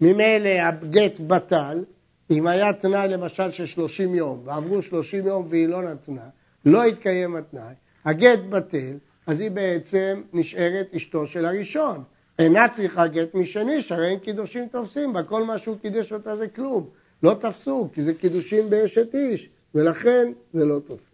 ממילא 0.00 0.48
הגט 0.48 1.20
בטל, 1.20 1.84
אם 2.30 2.46
היה 2.46 2.72
תנאי 2.72 3.08
למשל 3.08 3.50
של 3.50 3.66
30 3.66 4.14
יום, 4.14 4.42
ועברו 4.44 4.82
30 4.82 5.26
יום 5.26 5.46
והיא 5.48 5.68
לא 5.68 5.82
נתנה, 5.82 6.28
לא 6.64 6.84
התקיים 6.84 7.36
התנאי, 7.36 7.74
הגט 8.04 8.38
בטל, 8.48 8.96
אז 9.26 9.40
היא 9.40 9.50
בעצם 9.50 10.22
נשארת 10.32 10.86
אשתו 10.96 11.26
של 11.26 11.46
הראשון. 11.46 12.04
אינה 12.38 12.68
צריכה 12.68 13.06
גט 13.06 13.34
משני, 13.34 13.82
שהרי 13.82 14.08
אין 14.08 14.18
קידושים 14.18 14.68
תופסים 14.68 15.12
בה, 15.12 15.22
כל 15.22 15.44
מה 15.44 15.58
שהוא 15.58 15.76
קידש 15.82 16.12
אותה 16.12 16.36
זה 16.36 16.48
כלום. 16.48 16.88
לא 17.22 17.36
תפסו, 17.40 17.88
כי 17.92 18.02
זה 18.02 18.14
קידושים 18.14 18.70
באשת 18.70 19.14
איש, 19.14 19.48
ולכן 19.74 20.32
זה 20.52 20.64
לא 20.64 20.80
תופס. 20.86 21.10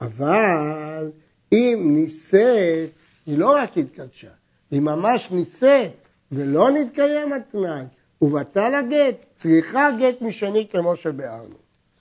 אבל 0.00 1.10
אם 1.52 1.90
נישאת, 1.94 2.90
היא 3.26 3.38
לא 3.38 3.56
רק 3.56 3.78
התקדשה, 3.78 4.28
היא 4.70 4.80
ממש 4.80 5.30
נישאת, 5.30 5.92
ולא 6.32 6.70
נתקיים 6.70 7.32
התנאי, 7.32 7.84
ובטל 8.22 8.74
הגט, 8.74 9.16
צריכה 9.36 9.88
גט 10.00 10.22
משני 10.22 10.66
כמו 10.72 10.96
שביארנו. 10.96 11.54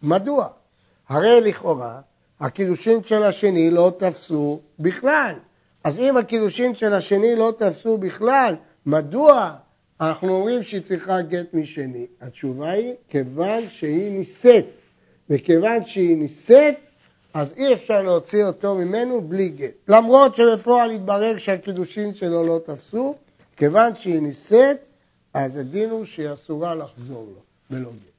מדוע? 0.03 0.47
הרי 1.09 1.41
לכאורה 1.41 2.01
הקידושין 2.39 3.03
של 3.03 3.23
השני 3.23 3.71
לא 3.71 3.91
תפסו 3.97 4.59
בכלל. 4.79 5.35
אז 5.83 5.99
אם 5.99 6.17
הקידושין 6.17 6.75
של 6.75 6.93
השני 6.93 7.35
לא 7.35 7.53
תפסו 7.57 7.97
בכלל, 7.97 8.55
מדוע 8.85 9.55
אנחנו 10.01 10.35
אומרים 10.35 10.63
שהיא 10.63 10.81
צריכה 10.81 11.21
גט 11.21 11.53
משני? 11.53 12.05
התשובה 12.21 12.69
היא, 12.69 12.93
כיוון 13.09 13.63
שהיא 13.69 14.11
נישאת. 14.11 14.65
וכיוון 15.29 15.85
שהיא 15.85 16.17
נישאת, 16.17 16.88
אז 17.33 17.53
אי 17.57 17.73
אפשר 17.73 18.01
להוציא 18.01 18.45
אותו 18.45 18.75
ממנו 18.75 19.21
בלי 19.21 19.49
גט. 19.49 19.73
למרות 19.87 20.35
שבפועל 20.35 20.91
התברר 20.91 21.37
שהקידושין 21.37 22.13
שלו 22.13 22.43
לא 22.43 22.59
תפסו, 22.65 23.15
כיוון 23.55 23.95
שהיא 23.95 24.21
נישאת, 24.21 24.77
אז 25.33 25.57
הדין 25.57 25.89
הוא 25.89 26.05
שהיא 26.05 26.33
אסורה 26.33 26.75
לחזור 26.75 27.27
לו, 27.35 27.41
בלא 27.69 27.89
גט. 27.89 28.09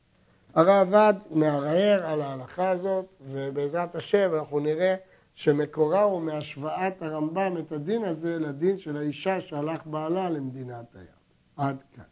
הרעב"ד 0.54 1.14
מערער 1.30 2.06
על 2.06 2.22
ההלכה 2.22 2.70
הזאת, 2.70 3.04
ובעזרת 3.30 3.94
השם 3.94 4.30
אנחנו 4.34 4.60
נראה 4.60 4.94
שמקורה 5.34 6.02
הוא 6.02 6.22
מהשוואת 6.22 7.02
הרמב"ם 7.02 7.54
את 7.58 7.72
הדין 7.72 8.04
הזה 8.04 8.38
לדין 8.38 8.78
של 8.78 8.96
האישה 8.96 9.40
שהלך 9.40 9.80
בעלה 9.86 10.30
למדינת 10.30 10.94
הים. 10.94 11.06
עד 11.56 11.76
כאן. 11.96 12.04